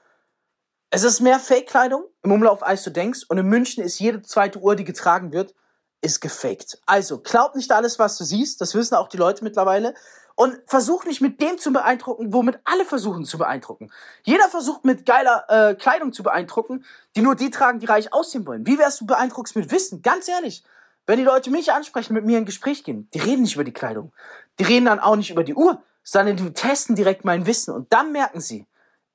Es 0.91 1.03
ist 1.03 1.21
mehr 1.21 1.41
Fake-Kleidung 1.41 2.05
im 2.23 2.33
Umlauf, 2.33 2.63
als 2.63 2.85
du 2.85 2.91
denkst. 2.91 3.25
Und 3.29 3.39
in 3.39 3.47
München 3.47 3.83
ist 3.83 3.99
jede 3.99 4.23
zweite 4.23 4.61
Uhr, 4.61 4.77
die 4.77 4.85
getragen 4.85 5.33
wird, 5.33 5.55
ist 6.01 6.21
gefaked. 6.21 6.81
Also, 6.87 7.19
glaub 7.19 7.57
nicht 7.57 7.73
alles, 7.73 7.99
was 7.99 8.17
du 8.17 8.25
siehst. 8.25 8.61
Das 8.61 8.75
wissen 8.75 8.95
auch 8.95 9.09
die 9.09 9.17
Leute 9.17 9.43
mittlerweile. 9.43 9.95
Und 10.37 10.59
versuch 10.67 11.05
nicht 11.07 11.23
mit 11.23 11.41
dem 11.41 11.59
zu 11.59 11.73
beeindrucken, 11.73 12.33
womit 12.33 12.61
alle 12.65 12.85
versuchen 12.85 13.25
zu 13.25 13.39
beeindrucken. 13.39 13.91
Jeder 14.23 14.49
versucht 14.49 14.85
mit 14.85 15.07
geiler 15.07 15.45
äh, 15.49 15.75
Kleidung 15.75 16.13
zu 16.13 16.23
beeindrucken, 16.23 16.85
die 17.17 17.23
nur 17.23 17.35
die 17.35 17.51
tragen, 17.51 17.81
die 17.81 17.87
reich 17.87 18.13
aussehen 18.13 18.47
wollen. 18.47 18.67
Wie 18.67 18.79
wärst 18.79 19.01
du 19.01 19.07
beeindruckst 19.07 19.57
mit 19.57 19.71
Wissen? 19.71 20.03
Ganz 20.03 20.29
ehrlich. 20.29 20.63
Wenn 21.07 21.19
die 21.19 21.25
Leute 21.25 21.51
mich 21.51 21.73
ansprechen, 21.73 22.15
mit 22.15 22.25
mir 22.25 22.39
in 22.39 22.45
Gespräch 22.45 22.85
gehen, 22.85 23.09
die 23.15 23.21
reden 23.21 23.43
nicht 23.43 23.55
über 23.55 23.65
die 23.65 23.73
Kleidung. 23.73 24.13
Die 24.59 24.65
reden 24.65 24.87
dann 24.87 25.01
auch 25.01 25.17
nicht 25.17 25.31
über 25.31 25.45
die 25.45 25.55
Uhr, 25.55 25.83
sondern 26.03 26.37
die 26.37 26.53
testen 26.53 26.97
direkt 26.97 27.25
mein 27.25 27.47
Wissen. 27.47 27.73
Und 27.73 27.93
dann 27.93 28.13
merken 28.13 28.41
sie, 28.41 28.67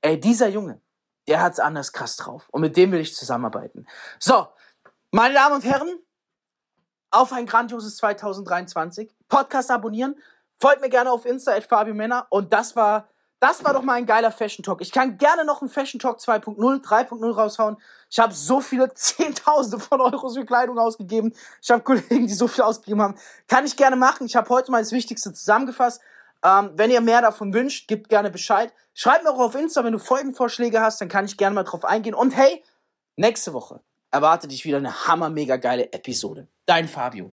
ey, 0.01 0.19
dieser 0.19 0.47
Junge, 0.47 0.81
der 1.27 1.41
hat's 1.41 1.59
anders 1.59 1.91
krass 1.93 2.15
drauf. 2.15 2.47
Und 2.49 2.61
mit 2.61 2.77
dem 2.77 2.91
will 2.91 2.99
ich 3.01 3.15
zusammenarbeiten. 3.15 3.87
So, 4.19 4.47
meine 5.11 5.33
Damen 5.33 5.55
und 5.55 5.65
Herren, 5.65 5.99
auf 7.11 7.33
ein 7.33 7.45
grandioses 7.45 7.97
2023. 7.97 9.13
Podcast 9.27 9.69
abonnieren. 9.69 10.15
Folgt 10.59 10.81
mir 10.81 10.89
gerne 10.89 11.11
auf 11.11 11.25
Insta 11.25 11.53
at 11.53 11.65
Fabio 11.65 11.93
Männer. 11.93 12.25
Und 12.29 12.53
das 12.53 12.75
war, 12.75 13.09
das 13.41 13.63
war 13.63 13.73
doch 13.73 13.81
mal 13.81 13.95
ein 13.95 14.05
geiler 14.05 14.31
Fashion 14.31 14.63
Talk. 14.63 14.81
Ich 14.81 14.91
kann 14.91 15.17
gerne 15.17 15.43
noch 15.43 15.61
einen 15.61 15.69
Fashion 15.69 15.99
Talk 15.99 16.19
2.0, 16.19 16.57
3.0 16.57 17.33
raushauen. 17.33 17.77
Ich 18.07 18.19
habe 18.19 18.33
so 18.33 18.61
viele 18.61 18.93
Zehntausende 18.93 19.79
von 19.79 19.99
Euros 19.99 20.37
für 20.37 20.45
Kleidung 20.45 20.77
ausgegeben. 20.77 21.33
Ich 21.59 21.71
habe 21.71 21.81
Kollegen, 21.81 22.27
die 22.27 22.33
so 22.33 22.47
viel 22.47 22.63
ausgegeben 22.63 23.01
haben. 23.01 23.15
Kann 23.47 23.65
ich 23.65 23.75
gerne 23.75 23.95
machen. 23.95 24.27
Ich 24.27 24.35
habe 24.35 24.47
heute 24.49 24.71
mal 24.71 24.81
das 24.81 24.91
Wichtigste 24.91 25.33
zusammengefasst. 25.33 26.01
Ähm, 26.43 26.71
wenn 26.75 26.91
ihr 26.91 27.01
mehr 27.01 27.21
davon 27.21 27.51
wünscht, 27.51 27.87
gebt 27.87 28.09
gerne 28.09 28.29
Bescheid. 28.29 28.73
Schreibt 28.93 29.23
mir 29.23 29.31
auch 29.31 29.39
auf 29.39 29.55
Insta, 29.55 29.83
wenn 29.83 29.93
du 29.93 29.99
Folgenvorschläge 29.99 30.79
hast, 30.79 31.01
dann 31.01 31.09
kann 31.09 31.25
ich 31.25 31.35
gerne 31.35 31.55
mal 31.55 31.63
drauf 31.63 31.83
eingehen. 31.83 32.13
Und 32.13 32.35
hey, 32.35 32.63
nächste 33.15 33.53
Woche 33.53 33.81
erwartet 34.11 34.51
dich 34.51 34.65
wieder 34.65 34.77
eine 34.77 35.07
hammer 35.07 35.31
mega 35.31 35.55
geile 35.57 35.91
Episode. 35.91 36.47
Dein 36.67 36.87
Fabio. 36.87 37.31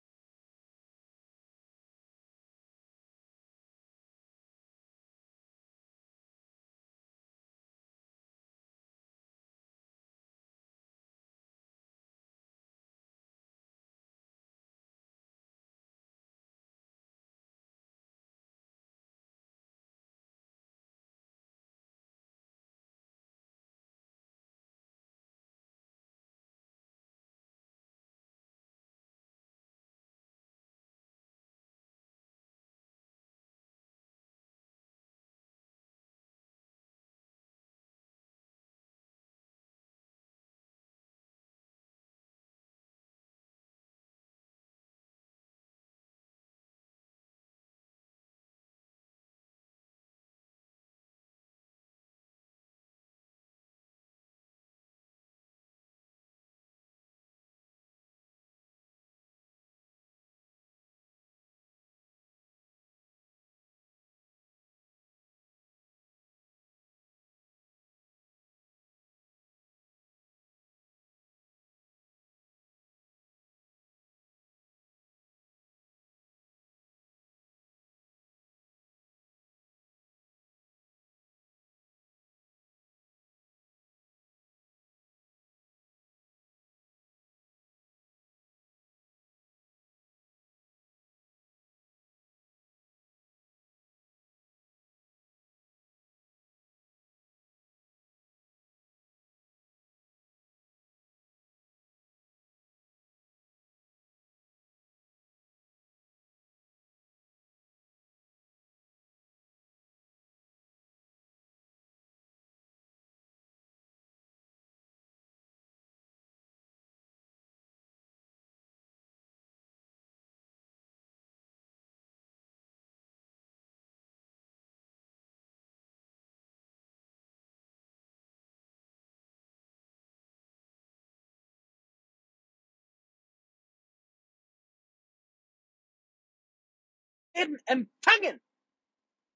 Leben 137.35 137.57
empfangen, 137.65 138.41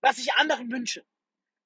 was 0.01 0.17
ich 0.17 0.33
anderen 0.33 0.71
wünsche. 0.71 1.05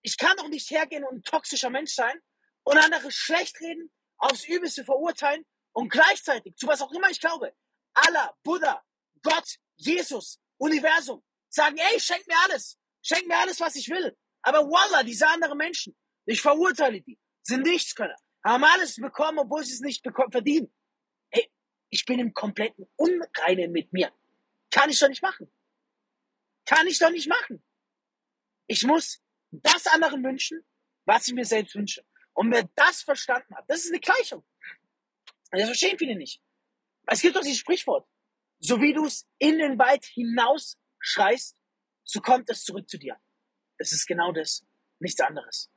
Ich 0.02 0.17
kann 0.17 0.36
doch 0.38 0.50
nicht 0.50 0.69
hergehen 0.69 1.04
und 1.04 1.17
ein 1.17 1.24
toxischer 1.24 1.69
Mensch 1.69 1.93
sein 1.93 2.19
und 2.63 2.78
andere 2.78 3.12
schlecht 3.12 3.60
reden, 3.62 3.91
aufs 4.17 4.46
Übelste 4.46 4.84
verurteilen 4.84 5.46
und 5.72 5.89
gleichzeitig, 5.89 6.56
zu 6.56 6.67
was 6.67 6.82
auch 6.82 6.91
immer 6.91 7.10
ich 7.10 7.19
glaube, 7.19 7.54
Allah, 7.93 8.36
Buddha, 8.43 8.84
Gott, 9.22 9.58
Jesus, 9.76 10.39
Universum, 10.58 11.24
sagen, 11.50 11.78
ey, 11.78 12.00
schenk 12.00 12.26
mir 12.28 12.38
alles, 12.46 12.78
schenk 13.02 13.28
mir 13.28 13.38
alles, 13.38 13.60
was 13.60 13.76
ich 13.76 13.89
will. 13.89 14.15
Aber 14.41 14.60
Wallah, 14.69 15.04
diese 15.04 15.28
anderen 15.28 15.58
Menschen, 15.58 15.96
ich 16.26 16.41
verurteile 16.41 17.02
die, 17.02 17.17
sind 17.43 17.63
Nichtskönner, 17.63 18.15
haben 18.43 18.63
alles 18.63 18.96
bekommen, 18.96 19.39
obwohl 19.39 19.63
sie 19.63 19.74
es 19.74 19.80
nicht 19.80 20.04
verdienen. 20.32 20.74
Ey, 21.30 21.50
ich 21.89 22.06
bin 22.06 22.19
im 22.19 22.34
kompletten 22.34 22.88
Unreinen 22.96 23.72
mit 23.72 23.91
mir. 23.93 24.12
Kann 24.69 24.89
ich 24.89 25.00
doch 25.00 25.08
nicht 25.08 25.22
machen. 25.22 25.50
Kann 26.65 26.88
ich 26.88 26.99
doch 26.99 27.12
nicht 27.12 27.28
machen. 27.28 27.63
Ich 28.67 28.84
muss 28.84 29.21
das 29.52 29.88
anderen 29.88 30.23
wünschen, 30.23 30.63
was 31.06 31.28
ich 31.28 31.34
mir 31.34 31.45
selbst 31.45 31.76
wünsche. 31.76 32.06
Und 32.34 32.52
wer 32.52 32.67
das 32.76 33.04
verstanden 33.04 33.56
hat, 33.56 33.65
das 33.67 33.86
ist 33.86 33.91
eine 33.91 33.99
Gleichung. 33.99 34.43
Das 35.52 35.65
verstehen 35.65 35.97
viele 35.99 36.15
nicht. 36.15 36.41
Es 37.06 37.21
gibt 37.21 37.36
doch 37.36 37.41
dieses 37.41 37.60
Sprichwort. 37.60 38.08
So 38.60 38.82
wie 38.82 38.93
du 38.93 39.06
es 39.06 39.28
in 39.38 39.60
den 39.60 39.78
Wald 39.78 40.06
hinaus 40.06 40.80
schreist, 40.99 41.58
so 42.04 42.21
kommt 42.21 42.49
es 42.49 42.63
zurück 42.63 42.89
zu 42.89 42.97
dir. 42.97 43.19
Es 43.78 43.91
ist 43.91 44.08
genau 44.08 44.32
das, 44.32 44.65
nichts 44.99 45.19
anderes. 45.19 45.69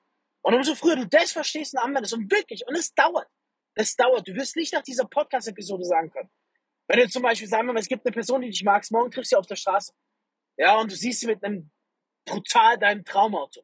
Und 0.43 0.55
umso 0.55 0.75
früher 0.75 0.97
du 0.97 1.07
das 1.07 1.33
verstehst 1.33 1.75
und 1.75 1.81
anwendest, 1.81 2.15
und 2.15 2.31
wirklich, 2.31 2.65
und 2.67 2.77
es 2.77 2.95
dauert, 2.95 3.29
es 3.75 3.97
dauert, 3.97 4.27
du 4.29 4.35
wirst 4.35 4.57
nicht 4.57 4.73
nach 4.73 4.83
dieser 4.83 5.05
Podcast-Episode 5.05 5.85
sagen 5.85 6.11
können. 6.11 6.31
Wenn 6.87 7.01
du 7.01 7.09
zum 7.09 7.23
Beispiel 7.23 7.49
sagen 7.49 7.67
wir 7.67 7.73
mal, 7.73 7.81
es 7.81 7.89
gibt 7.89 8.07
eine 8.07 8.13
Person, 8.13 8.41
die 8.41 8.51
dich 8.51 8.63
magst, 8.63 8.93
morgen 8.93 9.11
triffst 9.11 9.33
du 9.33 9.37
sie 9.37 9.39
auf 9.39 9.47
der 9.47 9.57
Straße. 9.57 9.93
Ja, 10.57 10.79
und 10.79 10.91
du 10.91 10.97
siehst 10.97 11.21
sie 11.21 11.27
mit 11.27 11.43
einem 11.45 11.71
brutal 12.25 12.79
deinem 12.79 13.05
Traumauto. 13.05 13.63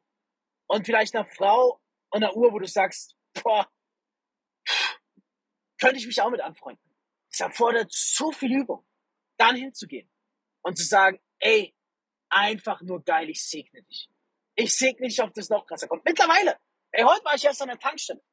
Und 0.67 0.85
vielleicht 0.85 1.15
einer 1.15 1.25
Frau 1.25 1.81
und 2.09 2.23
einer 2.23 2.35
Uhr, 2.35 2.51
wo 2.53 2.59
du 2.59 2.67
sagst, 2.67 3.15
boah, 3.41 3.69
könnte 5.79 5.97
ich 5.97 6.07
mich 6.07 6.21
auch 6.21 6.29
mit 6.29 6.41
anfreunden. 6.41 6.83
Es 7.29 7.39
erfordert 7.39 7.91
so 7.91 8.31
viel 8.31 8.53
Übung, 8.53 8.85
dann 9.37 9.55
hinzugehen 9.55 10.09
und 10.61 10.77
zu 10.77 10.83
sagen, 10.83 11.19
ey, 11.39 11.75
einfach 12.29 12.81
nur 12.81 13.03
geil, 13.03 13.29
ich 13.29 13.43
segne 13.43 13.81
dich. 13.83 14.09
Ich 14.55 14.77
segne 14.77 15.07
dich, 15.07 15.21
ob 15.21 15.33
das 15.33 15.49
noch 15.49 15.65
krasser 15.65 15.87
kommt. 15.87 16.05
Mittlerweile, 16.05 16.59
ey, 16.91 17.03
heute 17.03 17.25
war 17.25 17.35
ich 17.35 17.43
erst 17.43 17.61
an 17.61 17.69
der 17.69 17.79
Tankstelle 17.79 18.23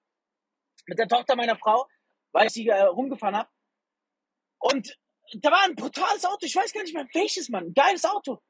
mit 0.86 0.98
der 0.98 1.08
Tochter 1.08 1.34
meiner 1.34 1.56
Frau, 1.56 1.88
weil 2.32 2.46
ich 2.46 2.52
sie 2.52 2.68
äh, 2.68 2.80
rumgefahren 2.82 3.36
habe. 3.36 3.50
Und 4.58 4.98
da 5.34 5.50
war 5.50 5.62
ein 5.62 5.74
brutales 5.74 6.24
Auto, 6.24 6.44
ich 6.44 6.54
weiß 6.54 6.72
gar 6.72 6.82
nicht 6.82 6.94
mehr 6.94 7.08
welches, 7.14 7.48
Mann, 7.48 7.66
ein 7.66 7.74
geiles 7.74 8.04
Auto. 8.04 8.42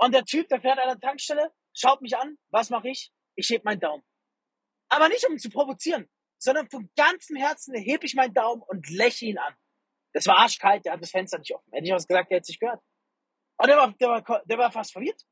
Und 0.00 0.14
der 0.14 0.24
Typ, 0.24 0.48
der 0.48 0.62
fährt 0.62 0.78
an 0.78 0.88
der 0.88 0.98
Tankstelle, 0.98 1.52
schaut 1.74 2.00
mich 2.00 2.16
an, 2.16 2.38
was 2.48 2.70
mache 2.70 2.88
ich? 2.88 3.12
Ich 3.34 3.50
heb 3.50 3.64
meinen 3.64 3.80
Daumen. 3.80 4.02
Aber 4.88 5.10
nicht, 5.10 5.26
um 5.26 5.34
ihn 5.34 5.38
zu 5.38 5.50
provozieren, 5.50 6.08
sondern 6.38 6.70
von 6.70 6.90
ganzem 6.96 7.36
Herzen 7.36 7.74
hebe 7.74 8.06
ich 8.06 8.14
meinen 8.14 8.32
Daumen 8.32 8.62
und 8.62 8.88
lächle 8.88 9.28
ihn 9.28 9.38
an. 9.38 9.54
Das 10.14 10.26
war 10.26 10.38
arschkalt, 10.38 10.86
der 10.86 10.94
hat 10.94 11.02
das 11.02 11.10
Fenster 11.10 11.38
nicht 11.38 11.54
offen. 11.54 11.70
Hätte 11.70 11.84
ich 11.84 11.92
was 11.92 12.06
gesagt, 12.06 12.30
der 12.30 12.36
hätte 12.36 12.44
es 12.44 12.48
nicht 12.48 12.60
gehört. 12.60 12.80
Und 13.58 13.68
der 13.68 13.76
war, 13.76 13.92
der 13.92 14.08
war, 14.08 14.42
der 14.46 14.58
war 14.58 14.72
fast 14.72 14.92
verwirrt. 14.92 15.22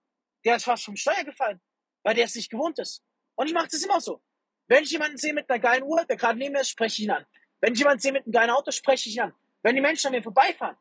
Der 0.44 0.56
ist 0.56 0.64
fast 0.64 0.84
vom 0.84 0.96
Steuer 0.96 1.24
gefallen, 1.24 1.62
weil 2.02 2.14
der 2.14 2.26
es 2.26 2.34
nicht 2.34 2.50
gewohnt 2.50 2.78
ist. 2.78 3.02
Und 3.36 3.46
ich 3.46 3.54
mache 3.54 3.68
das 3.70 3.82
immer 3.82 4.02
so. 4.02 4.22
Wenn 4.66 4.84
ich 4.84 4.90
jemanden 4.90 5.16
sehe 5.16 5.32
mit 5.32 5.48
einer 5.48 5.60
geilen 5.60 5.84
Uhr, 5.84 6.04
der 6.04 6.16
gerade 6.16 6.38
neben 6.38 6.52
mir 6.52 6.60
ist, 6.60 6.68
spreche 6.68 7.00
ich 7.00 7.08
ihn 7.08 7.10
an. 7.10 7.24
Wenn 7.60 7.72
ich 7.72 7.78
jemanden 7.78 8.00
sehe 8.00 8.12
mit 8.12 8.26
einem 8.26 8.32
geilen 8.32 8.50
Auto, 8.50 8.70
spreche 8.70 9.08
ich 9.08 9.16
ihn 9.16 9.22
an. 9.22 9.34
Wenn 9.62 9.74
die 9.74 9.80
Menschen 9.80 10.08
an 10.08 10.12
mir 10.12 10.22
vorbeifahren, 10.22 10.76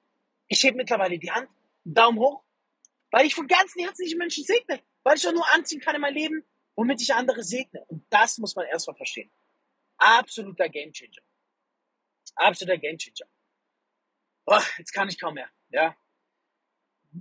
ich 0.49 0.61
hebe 0.61 0.75
mittlerweile 0.75 1.17
die 1.17 1.31
Hand, 1.31 1.49
Daumen 1.85 2.19
hoch, 2.19 2.43
weil 3.11 3.25
ich 3.25 3.35
von 3.35 3.47
ganzem 3.47 3.83
Herzen 3.83 4.03
nicht 4.03 4.17
Menschen 4.17 4.43
segne, 4.43 4.81
weil 5.03 5.17
ich 5.17 5.23
doch 5.23 5.33
nur 5.33 5.47
anziehen 5.53 5.79
kann 5.79 5.95
in 5.95 6.01
mein 6.01 6.13
Leben, 6.13 6.45
womit 6.75 7.01
ich 7.01 7.13
andere 7.13 7.43
segne. 7.43 7.83
Und 7.87 8.05
das 8.09 8.37
muss 8.37 8.55
man 8.55 8.65
erstmal 8.65 8.95
verstehen. 8.95 9.31
Absoluter 9.97 10.69
Gamechanger. 10.69 11.21
Absoluter 12.35 12.77
Gamechanger. 12.77 13.29
Oh, 14.45 14.61
jetzt 14.77 14.93
kann 14.93 15.09
ich 15.09 15.19
kaum 15.19 15.33
mehr. 15.33 15.49
Ja. 15.69 15.95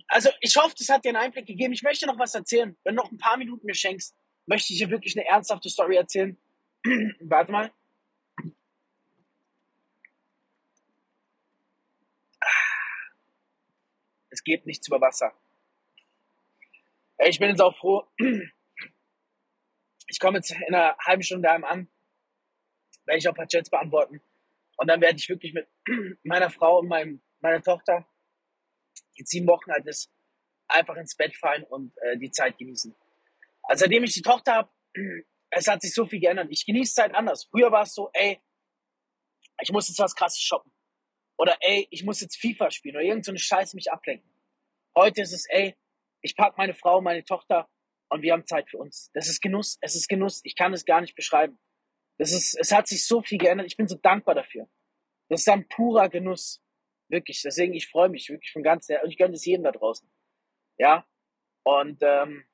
Also 0.08 0.30
ich 0.40 0.56
hoffe, 0.56 0.74
das 0.78 0.88
hat 0.88 1.04
dir 1.04 1.10
einen 1.10 1.18
Einblick 1.18 1.46
gegeben. 1.46 1.72
Ich 1.72 1.82
möchte 1.82 2.06
noch 2.06 2.18
was 2.18 2.34
erzählen. 2.34 2.76
Wenn 2.84 2.96
du 2.96 3.02
noch 3.02 3.10
ein 3.10 3.18
paar 3.18 3.36
Minuten 3.36 3.66
mir 3.66 3.74
schenkst, 3.74 4.14
möchte 4.46 4.72
ich 4.72 4.78
dir 4.78 4.90
wirklich 4.90 5.16
eine 5.16 5.26
ernsthafte 5.26 5.70
Story 5.70 5.96
erzählen. 5.96 6.36
Warte 7.20 7.52
mal. 7.52 7.72
Es 14.30 14.44
geht 14.44 14.66
nichts 14.66 14.86
über 14.86 15.00
Wasser. 15.00 15.32
Ich 17.28 17.40
bin 17.40 17.48
jetzt 17.48 17.60
auch 17.60 17.76
froh. 17.76 18.06
Ich 20.08 20.20
komme 20.20 20.38
jetzt 20.38 20.52
in 20.52 20.72
einer 20.72 20.96
halben 20.98 21.24
Stunde 21.24 21.48
daheim 21.48 21.64
an, 21.64 21.88
werde 23.04 23.18
ich 23.18 23.26
auch 23.26 23.32
ein 23.32 23.36
paar 23.36 23.48
Chats 23.48 23.68
beantworten. 23.68 24.22
Und 24.76 24.86
dann 24.86 25.00
werde 25.00 25.18
ich 25.18 25.28
wirklich 25.28 25.52
mit 25.52 25.66
meiner 26.22 26.50
Frau 26.50 26.78
und 26.78 26.86
meinem, 26.86 27.20
meiner 27.40 27.60
Tochter, 27.60 28.08
die 29.18 29.24
sieben 29.24 29.48
Wochen 29.48 29.72
alt 29.72 29.84
ist, 29.86 30.12
einfach 30.68 30.94
ins 30.94 31.16
Bett 31.16 31.36
fallen 31.36 31.64
und 31.64 31.92
äh, 32.02 32.16
die 32.16 32.30
Zeit 32.30 32.58
genießen. 32.58 32.94
Also 33.64 33.82
seitdem 33.82 34.04
ich 34.04 34.14
die 34.14 34.22
Tochter 34.22 34.54
habe, 34.54 34.70
es 35.50 35.66
hat 35.66 35.82
sich 35.82 35.92
so 35.92 36.06
viel 36.06 36.20
geändert. 36.20 36.46
Ich 36.50 36.64
genieße 36.64 36.94
Zeit 36.94 37.12
anders. 37.12 37.48
Früher 37.50 37.72
war 37.72 37.82
es 37.82 37.94
so, 37.94 38.08
ey, 38.12 38.40
ich 39.60 39.72
muss 39.72 39.88
jetzt 39.88 39.98
was 39.98 40.14
krasses 40.14 40.42
shoppen. 40.42 40.70
Oder 41.38 41.56
ey, 41.60 41.88
ich 41.90 42.04
muss 42.04 42.20
jetzt 42.20 42.36
FIFA 42.36 42.70
spielen 42.70 42.94
oder 42.94 43.04
irgend 43.04 43.24
so 43.24 43.32
eine 43.32 43.40
Scheiße 43.40 43.74
mich 43.74 43.90
ablenken. 43.90 44.30
Heute 44.94 45.22
ist 45.22 45.32
es, 45.32 45.46
ey, 45.48 45.74
ich 46.22 46.36
pack 46.36 46.56
meine 46.58 46.74
Frau, 46.74 47.00
meine 47.00 47.24
Tochter 47.24 47.68
und 48.08 48.22
wir 48.22 48.32
haben 48.32 48.46
Zeit 48.46 48.68
für 48.70 48.78
uns. 48.78 49.10
Das 49.14 49.28
ist 49.28 49.40
Genuss, 49.40 49.78
es 49.80 49.94
ist 49.94 50.08
Genuss. 50.08 50.40
Ich 50.44 50.54
kann 50.54 50.72
es 50.72 50.84
gar 50.84 51.00
nicht 51.00 51.14
beschreiben. 51.14 51.58
Das 52.18 52.32
ist, 52.32 52.56
es 52.58 52.72
hat 52.72 52.86
sich 52.86 53.06
so 53.06 53.22
viel 53.22 53.38
geändert. 53.38 53.66
Ich 53.66 53.76
bin 53.76 53.88
so 53.88 53.96
dankbar 53.96 54.34
dafür. 54.34 54.68
Das 55.28 55.40
ist 55.40 55.48
ein 55.48 55.68
purer 55.68 56.08
Genuss. 56.08 56.62
Wirklich. 57.08 57.42
Deswegen, 57.42 57.74
ich 57.74 57.88
freue 57.88 58.08
mich 58.08 58.28
wirklich 58.28 58.52
von 58.52 58.62
ganz 58.62 58.88
her. 58.88 59.02
Und 59.04 59.10
ich 59.10 59.18
gönne 59.18 59.34
es 59.34 59.44
jedem 59.44 59.64
da 59.64 59.72
draußen. 59.72 60.08
Ja. 60.78 61.06
Und 61.64 61.98
ähm, 62.02 62.44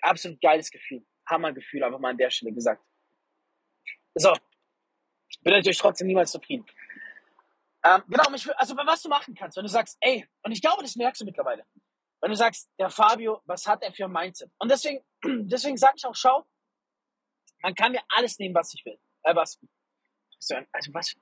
absolut 0.00 0.40
geiles 0.40 0.70
Gefühl. 0.70 1.04
Hammergefühl, 1.28 1.82
einfach 1.82 1.98
mal 1.98 2.10
an 2.10 2.18
der 2.18 2.30
Stelle 2.30 2.52
gesagt. 2.52 2.84
So. 4.14 4.32
Bin 5.42 5.54
natürlich 5.54 5.78
trotzdem 5.78 6.06
niemals 6.06 6.32
zufrieden. 6.32 6.66
Ähm, 7.84 8.02
genau, 8.08 8.24
also 8.56 8.76
was 8.76 9.02
du 9.02 9.08
machen 9.08 9.34
kannst, 9.34 9.56
wenn 9.56 9.64
du 9.64 9.70
sagst, 9.70 9.96
ey, 10.00 10.26
und 10.42 10.52
ich 10.52 10.60
glaube, 10.60 10.82
das 10.82 10.96
merkst 10.96 11.22
du 11.22 11.24
mittlerweile. 11.24 11.64
Wenn 12.20 12.30
du 12.30 12.36
sagst, 12.36 12.70
der 12.78 12.90
Fabio, 12.90 13.40
was 13.46 13.66
hat 13.66 13.82
er 13.82 13.92
für 13.92 14.04
ein 14.04 14.12
Mindset? 14.12 14.50
Und 14.58 14.70
deswegen, 14.70 15.02
deswegen 15.48 15.76
sage 15.76 15.94
ich 15.96 16.04
auch, 16.04 16.14
schau, 16.14 16.46
man 17.62 17.74
kann 17.74 17.92
mir 17.92 18.02
alles 18.08 18.38
nehmen, 18.38 18.54
was 18.54 18.74
ich 18.74 18.84
will. 18.84 18.98
Äh, 19.22 19.34
was, 19.34 19.58
also 20.72 20.94
was, 20.94 21.14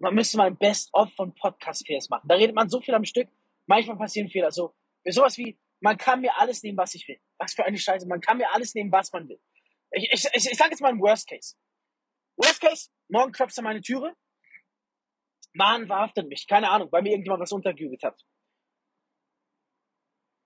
man 0.00 0.14
müsste 0.14 0.36
mal 0.36 0.46
ein 0.46 0.56
Best-of 0.56 1.12
von 1.14 1.34
Podcast-Fairs 1.34 2.08
machen. 2.08 2.26
Da 2.28 2.34
redet 2.34 2.54
man 2.54 2.68
so 2.68 2.80
viel 2.80 2.94
am 2.94 3.04
Stück, 3.04 3.28
manchmal 3.66 3.96
passieren 3.96 4.28
Fehler. 4.28 4.50
So, 4.50 4.74
sowas 5.04 5.36
wie, 5.38 5.58
man 5.80 5.96
kann 5.96 6.20
mir 6.20 6.36
alles 6.38 6.62
nehmen, 6.62 6.78
was 6.78 6.94
ich 6.94 7.06
will. 7.08 7.18
Was 7.38 7.54
für 7.54 7.64
eine 7.64 7.78
Scheiße. 7.78 8.06
Man 8.06 8.20
kann 8.20 8.38
mir 8.38 8.52
alles 8.52 8.74
nehmen, 8.74 8.92
was 8.92 9.12
man 9.12 9.28
will. 9.28 9.40
Ich, 9.92 10.08
ich, 10.12 10.24
ich, 10.32 10.50
ich 10.50 10.56
sage 10.56 10.70
jetzt 10.70 10.80
mal 10.80 10.92
ein 10.92 11.00
Worst 11.00 11.28
Case. 11.28 11.56
Worst 12.36 12.60
Case, 12.60 12.90
morgen 13.08 13.32
klopft 13.32 13.58
an 13.58 13.64
meine 13.64 13.80
Türe. 13.80 14.14
Mann 15.52 15.86
verhaftet 15.86 16.28
mich. 16.28 16.46
Keine 16.46 16.70
Ahnung, 16.70 16.88
weil 16.92 17.02
mir 17.02 17.10
irgendjemand 17.10 17.42
was 17.42 17.52
untergejubelt 17.52 18.02
hat. 18.02 18.20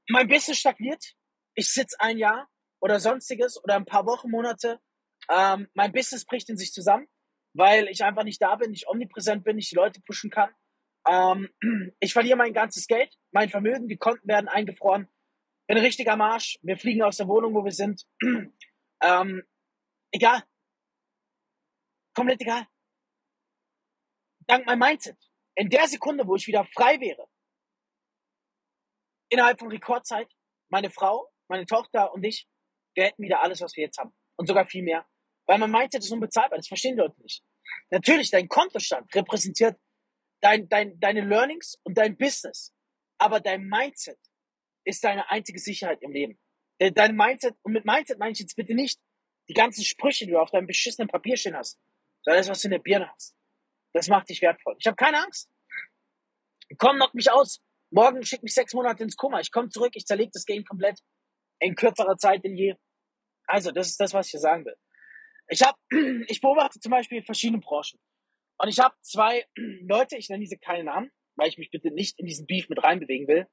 Mein 0.08 0.28
Business 0.28 0.58
stagniert. 0.58 1.14
Ich 1.54 1.72
sitze 1.72 1.96
ein 2.00 2.18
Jahr 2.18 2.48
oder 2.80 3.00
sonstiges 3.00 3.62
oder 3.62 3.76
ein 3.76 3.86
paar 3.86 4.06
Wochen, 4.06 4.30
Monate. 4.30 4.80
Ähm, 5.30 5.68
mein 5.74 5.92
Business 5.92 6.24
bricht 6.24 6.50
in 6.50 6.56
sich 6.56 6.72
zusammen, 6.72 7.06
weil 7.54 7.88
ich 7.88 8.04
einfach 8.04 8.24
nicht 8.24 8.42
da 8.42 8.56
bin, 8.56 8.70
nicht 8.70 8.88
omnipräsent 8.88 9.44
bin, 9.44 9.56
nicht 9.56 9.70
die 9.70 9.76
Leute 9.76 10.00
pushen 10.02 10.30
kann. 10.30 10.50
Ähm, 11.06 11.48
ich 12.00 12.12
verliere 12.12 12.36
mein 12.36 12.52
ganzes 12.52 12.86
Geld, 12.86 13.14
mein 13.30 13.48
Vermögen, 13.48 13.88
die 13.88 13.96
Konten 13.96 14.28
werden 14.28 14.48
eingefroren 14.48 15.08
bin 15.66 15.78
ein 15.78 15.84
richtiger 15.84 16.16
Marsch. 16.16 16.58
Wir 16.62 16.76
fliegen 16.76 17.02
aus 17.02 17.16
der 17.16 17.28
Wohnung, 17.28 17.54
wo 17.54 17.64
wir 17.64 17.72
sind. 17.72 18.06
ähm, 19.02 19.42
egal. 20.10 20.42
Komplett 22.14 22.40
egal. 22.40 22.66
Dank 24.46 24.66
meinem 24.66 24.80
Mindset. 24.80 25.18
In 25.56 25.70
der 25.70 25.88
Sekunde, 25.88 26.26
wo 26.26 26.36
ich 26.36 26.46
wieder 26.46 26.64
frei 26.74 27.00
wäre, 27.00 27.26
innerhalb 29.34 29.58
von 29.58 29.68
Rekordzeit, 29.68 30.28
meine 30.70 30.90
Frau, 30.90 31.30
meine 31.48 31.66
Tochter 31.66 32.12
und 32.12 32.24
ich, 32.24 32.48
wir 32.94 33.04
hätten 33.04 33.22
wieder 33.22 33.42
alles, 33.42 33.60
was 33.60 33.76
wir 33.76 33.84
jetzt 33.84 33.98
haben. 33.98 34.14
Und 34.36 34.46
sogar 34.46 34.66
viel 34.66 34.82
mehr. 34.82 35.06
Weil 35.46 35.58
mein 35.58 35.70
Mindset 35.70 36.02
ist 36.02 36.10
unbezahlbar. 36.10 36.58
Das 36.58 36.68
verstehen 36.68 36.96
die 36.96 37.02
Leute 37.02 37.20
nicht. 37.22 37.44
Natürlich, 37.90 38.30
dein 38.30 38.48
Kontostand 38.48 39.14
repräsentiert 39.14 39.78
dein, 40.44 40.68
dein, 40.68 41.00
deine 41.00 41.22
Learnings 41.22 41.78
und 41.84 41.96
dein 41.96 42.16
Business. 42.16 42.72
Aber 43.18 43.40
dein 43.40 43.64
Mindset 43.66 44.18
ist 44.84 45.02
deine 45.02 45.30
einzige 45.30 45.58
Sicherheit 45.58 46.02
im 46.02 46.12
Leben. 46.12 46.38
Äh, 46.78 46.92
dein 46.92 47.16
Mindset, 47.16 47.56
und 47.62 47.72
mit 47.72 47.84
Mindset 47.84 48.18
meine 48.18 48.32
ich 48.32 48.40
jetzt 48.40 48.56
bitte 48.56 48.74
nicht 48.74 49.00
die 49.48 49.54
ganzen 49.54 49.84
Sprüche, 49.84 50.26
die 50.26 50.32
du 50.32 50.40
auf 50.40 50.50
deinem 50.50 50.66
beschissenen 50.66 51.08
Papier 51.08 51.36
stehen 51.36 51.56
hast, 51.56 51.78
sondern 52.22 52.40
das, 52.40 52.48
was 52.48 52.60
du 52.60 52.68
in 52.68 52.72
der 52.72 52.78
Birne 52.78 53.10
hast. 53.10 53.34
Das 53.94 54.08
macht 54.08 54.28
dich 54.28 54.42
wertvoll. 54.42 54.76
Ich 54.78 54.86
habe 54.86 54.96
keine 54.96 55.22
Angst. 55.24 55.48
Komm, 56.78 56.96
knock 56.96 57.14
mich 57.14 57.30
aus. 57.30 57.62
Morgen 57.94 58.24
schick 58.24 58.42
mich 58.42 58.54
sechs 58.54 58.74
Monate 58.74 59.04
ins 59.04 59.16
Koma. 59.16 59.40
Ich 59.40 59.52
komme 59.52 59.68
zurück, 59.68 59.92
ich 59.94 60.04
zerlege 60.04 60.30
das 60.32 60.44
Game 60.44 60.64
komplett 60.64 61.00
in 61.60 61.74
kürzerer 61.74 62.16
Zeit 62.16 62.44
denn 62.44 62.56
je. 62.56 62.74
Also, 63.46 63.70
das 63.70 63.88
ist 63.88 64.00
das, 64.00 64.12
was 64.12 64.26
ich 64.26 64.32
hier 64.32 64.40
sagen 64.40 64.64
will. 64.64 64.76
Ich 65.48 65.62
habe, 65.62 65.78
ich 66.28 66.40
beobachte 66.40 66.80
zum 66.80 66.90
Beispiel 66.90 67.22
verschiedene 67.22 67.60
Branchen. 67.60 68.00
Und 68.58 68.68
ich 68.68 68.78
habe 68.78 68.94
zwei 69.02 69.46
Leute, 69.88 70.16
ich 70.16 70.28
nenne 70.28 70.42
diese 70.42 70.58
keine 70.58 70.84
Namen, 70.84 71.10
weil 71.36 71.48
ich 71.48 71.58
mich 71.58 71.70
bitte 71.70 71.90
nicht 71.90 72.18
in 72.18 72.26
diesen 72.26 72.46
Beef 72.46 72.68
mit 72.68 72.82
reinbewegen 72.82 73.28
will 73.28 73.46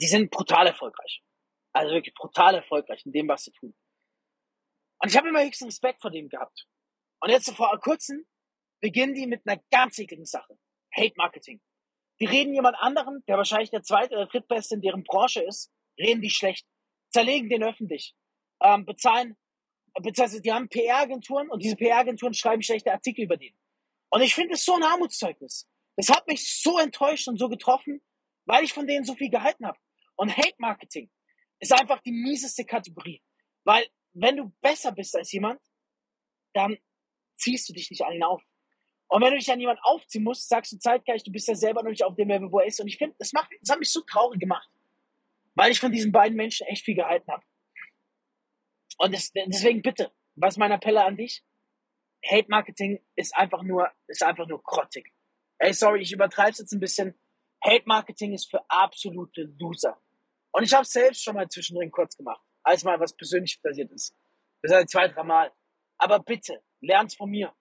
die 0.00 0.06
sind 0.06 0.30
brutal 0.30 0.66
erfolgreich. 0.66 1.22
Also 1.72 1.92
wirklich 1.92 2.14
brutal 2.14 2.54
erfolgreich 2.54 3.04
in 3.04 3.12
dem, 3.12 3.28
was 3.28 3.44
sie 3.44 3.52
tun. 3.52 3.74
Und 4.98 5.10
ich 5.10 5.16
habe 5.16 5.28
immer 5.28 5.44
höchsten 5.44 5.66
Respekt 5.66 6.00
vor 6.00 6.10
dem 6.10 6.28
gehabt. 6.28 6.66
Und 7.20 7.30
jetzt 7.30 7.50
vor 7.54 7.78
kurzem 7.80 8.26
beginnen 8.80 9.14
die 9.14 9.26
mit 9.26 9.46
einer 9.46 9.62
ganz 9.70 9.98
ekligen 9.98 10.24
Sache. 10.24 10.58
Hate 10.94 11.14
Marketing. 11.16 11.60
Die 12.20 12.26
reden 12.26 12.54
jemand 12.54 12.76
anderen, 12.78 13.22
der 13.26 13.36
wahrscheinlich 13.36 13.70
der 13.70 13.82
zweite 13.82 14.14
oder 14.14 14.26
drittbeste 14.26 14.74
in 14.74 14.80
deren 14.80 15.04
Branche 15.04 15.42
ist, 15.42 15.70
reden 15.98 16.22
die 16.22 16.30
schlecht, 16.30 16.66
zerlegen 17.10 17.48
den 17.48 17.62
öffentlich, 17.62 18.14
ähm, 18.62 18.86
bezahlen, 18.86 19.36
beziehungsweise 19.94 20.40
die 20.40 20.52
haben 20.52 20.68
PR-Agenturen 20.68 21.50
und 21.50 21.62
diese 21.62 21.76
PR-Agenturen 21.76 22.34
schreiben 22.34 22.62
schlechte 22.62 22.92
Artikel 22.92 23.24
über 23.24 23.36
den. 23.36 23.56
Und 24.10 24.22
ich 24.22 24.34
finde 24.34 24.54
es 24.54 24.64
so 24.64 24.74
ein 24.74 24.82
Armutszeugnis. 24.82 25.68
Das 25.96 26.08
hat 26.08 26.26
mich 26.26 26.60
so 26.62 26.78
enttäuscht 26.78 27.28
und 27.28 27.38
so 27.38 27.48
getroffen, 27.48 28.02
weil 28.44 28.64
ich 28.64 28.72
von 28.72 28.86
denen 28.86 29.04
so 29.04 29.14
viel 29.14 29.30
gehalten 29.30 29.66
habe. 29.66 29.78
Und 30.14 30.36
Hate 30.36 30.54
Marketing 30.58 31.10
ist 31.58 31.72
einfach 31.72 32.00
die 32.02 32.12
mieseste 32.12 32.64
Kategorie. 32.64 33.22
Weil 33.64 33.86
wenn 34.12 34.36
du 34.36 34.52
besser 34.60 34.92
bist 34.92 35.16
als 35.16 35.32
jemand, 35.32 35.60
dann 36.54 36.78
ziehst 37.34 37.68
du 37.68 37.72
dich 37.72 37.90
nicht 37.90 38.02
ihn 38.02 38.22
auf. 38.22 38.42
Und 39.08 39.22
wenn 39.22 39.30
du 39.30 39.38
dich 39.38 39.50
an 39.52 39.60
jemanden 39.60 39.82
aufziehen 39.84 40.24
musst, 40.24 40.48
sagst 40.48 40.72
du 40.72 40.78
zeitgleich, 40.78 41.22
du 41.22 41.30
bist 41.30 41.46
ja 41.48 41.54
selber 41.54 41.82
noch 41.82 41.90
nicht 41.90 42.04
auf 42.04 42.16
dem 42.16 42.28
Level, 42.28 42.50
wo 42.50 42.58
er 42.58 42.66
ist. 42.66 42.80
Und 42.80 42.88
ich 42.88 42.98
finde, 42.98 43.14
das, 43.18 43.32
macht, 43.32 43.50
das 43.60 43.70
hat 43.70 43.78
mich 43.78 43.92
so 43.92 44.00
traurig 44.00 44.40
gemacht, 44.40 44.68
weil 45.54 45.70
ich 45.70 45.78
von 45.78 45.92
diesen 45.92 46.10
beiden 46.12 46.36
Menschen 46.36 46.66
echt 46.66 46.84
viel 46.84 46.96
gehalten 46.96 47.30
habe. 47.30 47.44
Und 48.98 49.14
das, 49.14 49.32
deswegen 49.32 49.82
bitte, 49.82 50.12
was 50.34 50.56
mein 50.56 50.72
Appell 50.72 50.96
an 50.98 51.16
dich? 51.16 51.44
Hate 52.24 52.48
Marketing 52.48 53.04
ist 53.14 53.36
einfach 53.36 53.62
nur, 53.62 53.90
ist 54.08 54.22
einfach 54.22 54.48
nur 54.48 54.62
grottig. 54.62 55.12
Ey, 55.58 55.72
sorry, 55.72 56.02
ich 56.02 56.12
übertreibe 56.12 56.56
jetzt 56.58 56.72
ein 56.72 56.80
bisschen. 56.80 57.18
Hate 57.64 57.84
Marketing 57.86 58.32
ist 58.32 58.50
für 58.50 58.60
absolute 58.68 59.42
Loser. 59.58 60.00
Und 60.50 60.64
ich 60.64 60.72
habe 60.72 60.84
selbst 60.84 61.22
schon 61.22 61.34
mal 61.34 61.48
zwischendrin 61.48 61.90
kurz 61.90 62.16
gemacht, 62.16 62.40
als 62.62 62.82
mal 62.82 62.98
was 62.98 63.14
persönlich 63.14 63.60
passiert 63.62 63.92
ist. 63.92 64.14
Das 64.62 64.72
ist 64.72 64.76
halt 64.76 64.90
zwei, 64.90 65.08
drei 65.08 65.22
Mal. 65.22 65.52
Aber 65.98 66.18
bitte, 66.18 66.62
lern's 66.80 67.14
von 67.14 67.30
mir. 67.30 67.54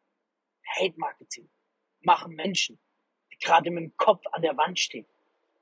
Hate 0.75 0.95
Marketing 0.97 1.49
machen 2.01 2.35
Menschen, 2.35 2.79
die 3.31 3.37
gerade 3.37 3.71
mit 3.71 3.83
dem 3.83 3.97
Kopf 3.97 4.23
an 4.31 4.41
der 4.41 4.55
Wand 4.57 4.79
stehen, 4.79 5.07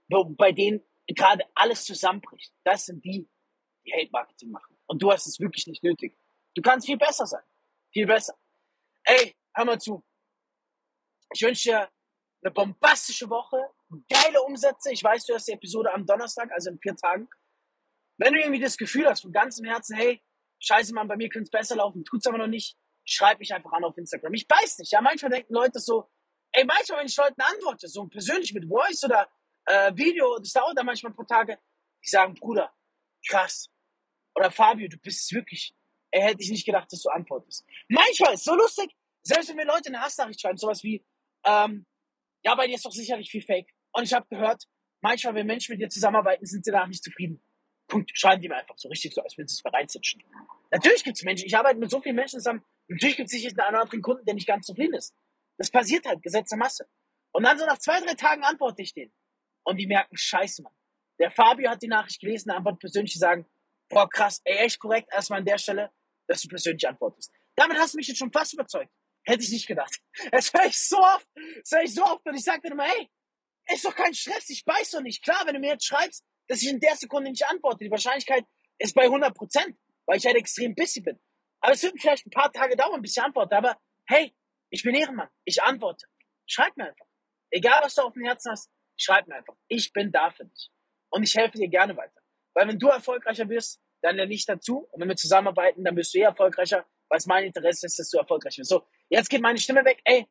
bei 0.10 0.52
denen 0.52 0.84
gerade 1.08 1.44
alles 1.56 1.86
zusammenbricht. 1.86 2.54
Das 2.64 2.86
sind 2.86 3.04
die, 3.04 3.28
die 3.86 3.94
Hate 3.94 4.12
Marketing 4.12 4.52
machen. 4.52 4.78
Und 4.88 5.02
du 5.02 5.12
hast 5.12 5.28
es 5.28 5.40
wirklich 5.40 5.68
nicht 5.68 5.84
nötig. 5.84 6.18
Du 6.56 6.62
kannst 6.62 6.86
viel 6.86 6.98
besser 6.98 7.26
sein. 7.26 7.44
Viel 7.92 8.06
besser. 8.06 8.38
Ey, 9.04 9.36
hör 9.54 9.66
mal 9.66 9.80
zu. 9.80 10.04
Ich 11.34 11.42
wünsche 11.42 11.70
dir 11.70 11.90
eine 12.44 12.52
bombastische 12.52 13.30
Woche, 13.30 13.58
geile 14.10 14.42
Umsätze. 14.44 14.92
Ich 14.92 15.04
weiß, 15.04 15.26
du 15.26 15.34
hast 15.34 15.48
die 15.48 15.54
Episode 15.54 15.94
am 15.94 16.06
Donnerstag, 16.06 16.52
also 16.52 16.70
in 16.70 16.80
vier 16.80 16.96
Tagen. 16.96 17.28
Wenn 18.18 18.34
du 18.34 18.40
irgendwie 18.40 18.60
das 18.60 18.78
Gefühl 18.78 19.08
hast, 19.08 19.22
von 19.22 19.32
ganzem 19.32 19.66
Herzen, 19.66 19.96
hey, 19.96 20.22
scheiße, 20.60 20.94
Mann, 20.94 21.08
bei 21.08 21.16
mir 21.16 21.30
könnte 21.30 21.46
es 21.46 21.50
besser 21.50 21.76
laufen, 21.78 22.04
tut's 22.04 22.28
aber 22.28 22.38
noch 22.38 22.48
nicht, 22.48 22.78
schreib 23.06 23.40
mich 23.40 23.54
einfach 23.54 23.72
an 23.74 23.84
auf 23.84 23.98
Instagram. 23.98 24.34
Ich 24.34 24.46
weiß 24.50 24.80
nicht, 24.80 24.92
ja, 24.92 25.02
manchmal 25.02 25.32
denken 25.32 25.54
Leute 25.54 25.80
so, 25.80 26.10
ey, 26.52 26.66
manchmal, 26.66 27.00
wenn 27.00 27.08
ich 27.08 27.18
Leuten 27.18 27.42
antworte, 27.42 27.88
so 27.88 28.06
persönlich 28.08 28.54
mit 28.54 28.68
Voice 28.68 29.04
oder 29.04 29.30
äh, 29.66 29.92
Video, 29.96 30.38
das 30.40 30.52
dauert 30.52 30.78
dann 30.78 30.86
manchmal 30.86 31.12
ein 31.12 31.16
paar 31.16 31.28
Tage, 31.28 31.60
die 32.04 32.10
sagen, 32.10 32.36
Bruder, 32.36 32.74
krass. 33.28 33.70
Oder 34.36 34.52
Fabio, 34.52 34.88
du 34.88 34.98
bist 34.98 35.32
wirklich. 35.34 35.74
Er 36.12 36.26
hätte 36.26 36.44
ich 36.44 36.50
nicht 36.50 36.66
gedacht, 36.66 36.92
dass 36.92 37.02
du 37.02 37.10
antwortest. 37.10 37.66
Manchmal 37.88 38.36
ist 38.36 38.44
so 38.44 38.56
lustig, 38.56 38.96
selbst 39.24 39.50
wenn 39.50 39.56
mir 39.56 39.66
Leute 39.66 39.88
eine 39.88 40.02
Hassnachricht 40.02 40.42
schreiben, 40.42 40.58
sowas 40.58 40.84
wie, 40.84 41.04
ähm, 41.46 41.86
ja, 42.44 42.56
bei 42.56 42.68
dir 42.68 42.76
ist 42.76 42.86
doch 42.86 42.92
sicherlich 42.92 43.32
viel 43.32 43.42
Fake. 43.42 43.74
Und 43.94 44.04
ich 44.04 44.14
habe 44.14 44.28
gehört, 44.30 44.68
manchmal, 45.02 45.36
wenn 45.36 45.48
Menschen 45.48 45.74
mit 45.74 45.82
dir 45.82 45.90
zusammenarbeiten, 45.90 46.46
sind 46.46 46.66
sie 46.66 46.72
danach 46.72 46.88
nicht 46.88 47.04
zufrieden. 47.04 47.42
Punkt. 47.88 48.12
Schreiben 48.14 48.42
die 48.42 48.50
mir 48.50 48.58
einfach 48.58 48.78
so 48.78 48.90
richtig 48.90 49.14
so, 49.14 49.22
als 49.22 49.38
würden 49.38 49.48
sie 49.48 49.56
es 49.56 49.62
bereitsitschen. 49.62 50.24
Natürlich 50.72 51.04
gibt 51.04 51.18
es 51.18 51.24
Menschen, 51.24 51.46
ich 51.46 51.56
arbeite 51.56 51.80
mit 51.80 51.90
so 51.90 52.02
vielen 52.02 52.16
Menschen 52.16 52.40
zusammen, 52.40 52.64
natürlich 52.88 53.18
gibt 53.18 53.28
es 53.28 53.32
sicherlich 53.34 53.60
einen 53.60 53.76
anderen 53.76 54.02
Kunden, 54.02 54.26
der 54.26 54.36
nicht 54.36 54.48
ganz 54.48 54.66
zufrieden 54.66 54.96
ist. 54.96 55.16
Das 55.58 55.70
passiert 55.70 56.06
halt, 56.06 56.22
Gesetz 56.22 56.50
der 56.50 56.58
Masse. 56.58 56.88
Und 57.32 57.44
dann 57.44 57.58
so 57.58 57.66
nach 57.66 57.80
zwei, 57.80 58.00
drei 58.02 58.14
Tagen 58.14 58.44
antworte 58.44 58.82
ich 58.82 58.94
denen. 58.94 59.14
Und 59.64 59.78
die 59.78 59.88
merken, 59.88 60.16
scheiße, 60.18 60.62
Mann. 60.62 60.74
Der 61.20 61.32
Fabio 61.32 61.70
hat 61.70 61.82
die 61.82 61.88
Nachricht 61.88 62.20
gelesen, 62.20 62.52
antwortet 62.52 62.80
persönlich, 62.80 63.14
die 63.14 63.20
sagen, 63.20 63.46
boah, 63.90 64.10
krass, 64.10 64.42
ey, 64.44 64.58
echt 64.58 64.80
korrekt, 64.80 65.10
erstmal 65.12 65.40
an 65.40 65.46
der 65.46 65.58
Stelle, 65.58 65.92
dass 66.28 66.42
du 66.42 66.48
persönlich 66.48 66.88
antwortest. 66.88 67.32
Damit 67.56 67.78
hast 67.78 67.94
du 67.94 67.98
mich 67.98 68.08
jetzt 68.08 68.18
schon 68.18 68.32
fast 68.32 68.54
überzeugt. 68.54 68.92
Hätte 69.26 69.44
ich 69.44 69.52
nicht 69.52 69.68
gedacht. 69.68 70.00
Das 70.32 70.52
höre 70.54 70.66
ich 70.66 70.78
so 70.78 70.98
oft, 70.98 71.28
das 71.36 71.72
höre 71.72 71.84
ich 71.84 71.94
so 71.94 72.04
oft 72.04 72.26
und 72.26 72.36
ich 72.36 72.44
sage 72.44 72.62
dann 72.64 72.74
immer, 72.74 72.86
hey, 72.86 73.10
ist 73.72 73.86
doch 73.86 73.96
kein 73.96 74.14
Stress, 74.14 74.50
ich 74.50 74.66
weiß 74.66 74.92
doch 74.92 75.02
nicht. 75.02 75.24
Klar, 75.24 75.46
wenn 75.46 75.54
du 75.54 75.60
mir 75.60 75.72
jetzt 75.72 75.86
schreibst, 75.86 76.26
dass 76.48 76.62
ich 76.62 76.70
in 76.70 76.80
der 76.80 76.96
Sekunde 76.96 77.30
nicht 77.30 77.46
antworte, 77.48 77.86
die 77.86 77.92
Wahrscheinlichkeit 77.92 78.46
ist 78.78 78.94
bei 78.94 79.04
100 79.04 79.34
Prozent, 79.34 79.78
weil 80.06 80.18
ich 80.18 80.26
halt 80.26 80.36
extrem 80.36 80.76
busy 80.76 81.02
bin. 81.02 81.20
Aber 81.64 81.72
es 81.72 81.82
wird 81.82 82.00
vielleicht 82.00 82.28
ein 82.28 82.30
paar 82.30 82.52
Tage 82.52 82.76
dauern, 82.76 83.02
bis 83.02 83.16
ich 83.16 83.24
antworte. 83.24 83.56
Aber 83.56 83.78
hey, 84.08 84.36
ich 84.70 84.84
bin 84.84 84.96
Ehrenmann, 84.96 85.30
ich 85.46 85.64
antworte. 85.64 86.06
Schreib 86.46 86.76
mir 86.76 86.88
einfach. 86.88 87.06
Egal, 87.52 87.82
was 87.82 87.96
du 87.96 88.02
auf 88.02 88.14
dem 88.14 88.26
Herzen 88.26 88.52
hast, 88.52 88.70
schreib 88.98 89.28
mir 89.28 89.36
einfach. 89.36 89.56
Ich 89.70 89.94
bin 89.94 90.12
da 90.12 90.30
für 90.30 90.46
dich. 90.46 90.70
Und 91.10 91.24
ich 91.24 91.36
helfe 91.36 91.58
dir 91.58 91.70
gerne 91.70 91.96
weiter. 91.96 92.20
Weil 92.54 92.68
wenn 92.68 92.78
du 92.78 92.90
erfolgreicher 92.90 93.48
wirst, 93.48 93.80
dann 94.02 94.18
lerne 94.18 94.34
ich 94.34 94.46
dazu. 94.46 94.90
Und 94.92 95.00
wenn 95.00 95.08
wir 95.08 95.16
zusammenarbeiten, 95.16 95.86
dann 95.86 95.96
bist 95.96 96.14
du 96.14 96.20
eh 96.20 96.24
erfolgreicher, 96.24 96.86
weil 97.08 97.18
es 97.18 97.26
mein 97.28 97.46
Interesse 97.46 97.86
ist, 97.86 97.98
dass 97.98 98.10
du 98.10 98.18
erfolgreich 98.18 98.58
wirst. 98.58 98.70
So, 98.70 98.86
jetzt 99.08 99.30
geht 99.30 99.42
meine 99.42 99.58
Stimme 99.58 99.86
weg. 99.86 100.02
Ey, 100.04 100.28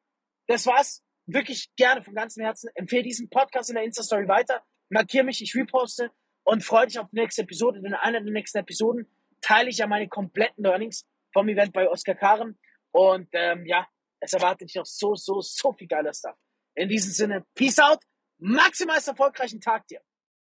das 0.49 0.66
war's. 0.66 1.03
Wirklich 1.25 1.75
gerne 1.77 2.03
von 2.03 2.14
ganzem 2.14 2.45
Herzen. 2.45 2.68
Empfehle 2.75 3.05
diesen 3.05 3.31
Podcast 3.31 3.71
in 3.71 3.77
der 3.77 3.85
Insta-Story 3.85 4.29
weiter. 4.29 4.62
Markiere 4.90 5.25
mich, 5.25 5.40
ich 5.40 5.55
reposte 5.55 6.11
und 6.42 6.62
freue 6.62 6.88
dich 6.88 6.99
auf 6.99 7.09
die 7.11 7.21
nächste 7.21 7.42
Episode. 7.42 7.81
Denn 7.81 7.92
in 7.92 7.95
einer 7.95 8.21
der 8.21 8.33
nächsten 8.33 8.59
Episoden 8.59 9.09
teile 9.40 9.71
ich 9.71 9.79
ja 9.79 9.87
meine 9.87 10.09
kompletten 10.09 10.64
Learnings 10.64 11.07
vom 11.33 11.49
Event 11.49 11.73
bei 11.73 11.88
Oskar 11.88 12.14
Karen. 12.14 12.59
Und 12.92 13.29
ähm, 13.33 13.64
ja, 13.66 13.87
es 14.21 14.33
erwartet 14.33 14.68
dich 14.68 14.77
noch 14.77 14.87
so, 14.87 15.14
so, 15.14 15.40
so 15.40 15.73
viel 15.73 15.88
geiler 15.88 16.14
Stuff. 16.14 16.37
In 16.75 16.88
diesem 16.88 17.12
Sinne, 17.12 17.45
Peace 17.55 17.79
out, 17.79 18.01
maximal 18.38 18.99
erfolgreichen 19.05 19.61
Tag 19.61 19.87
dir. 19.88 20.01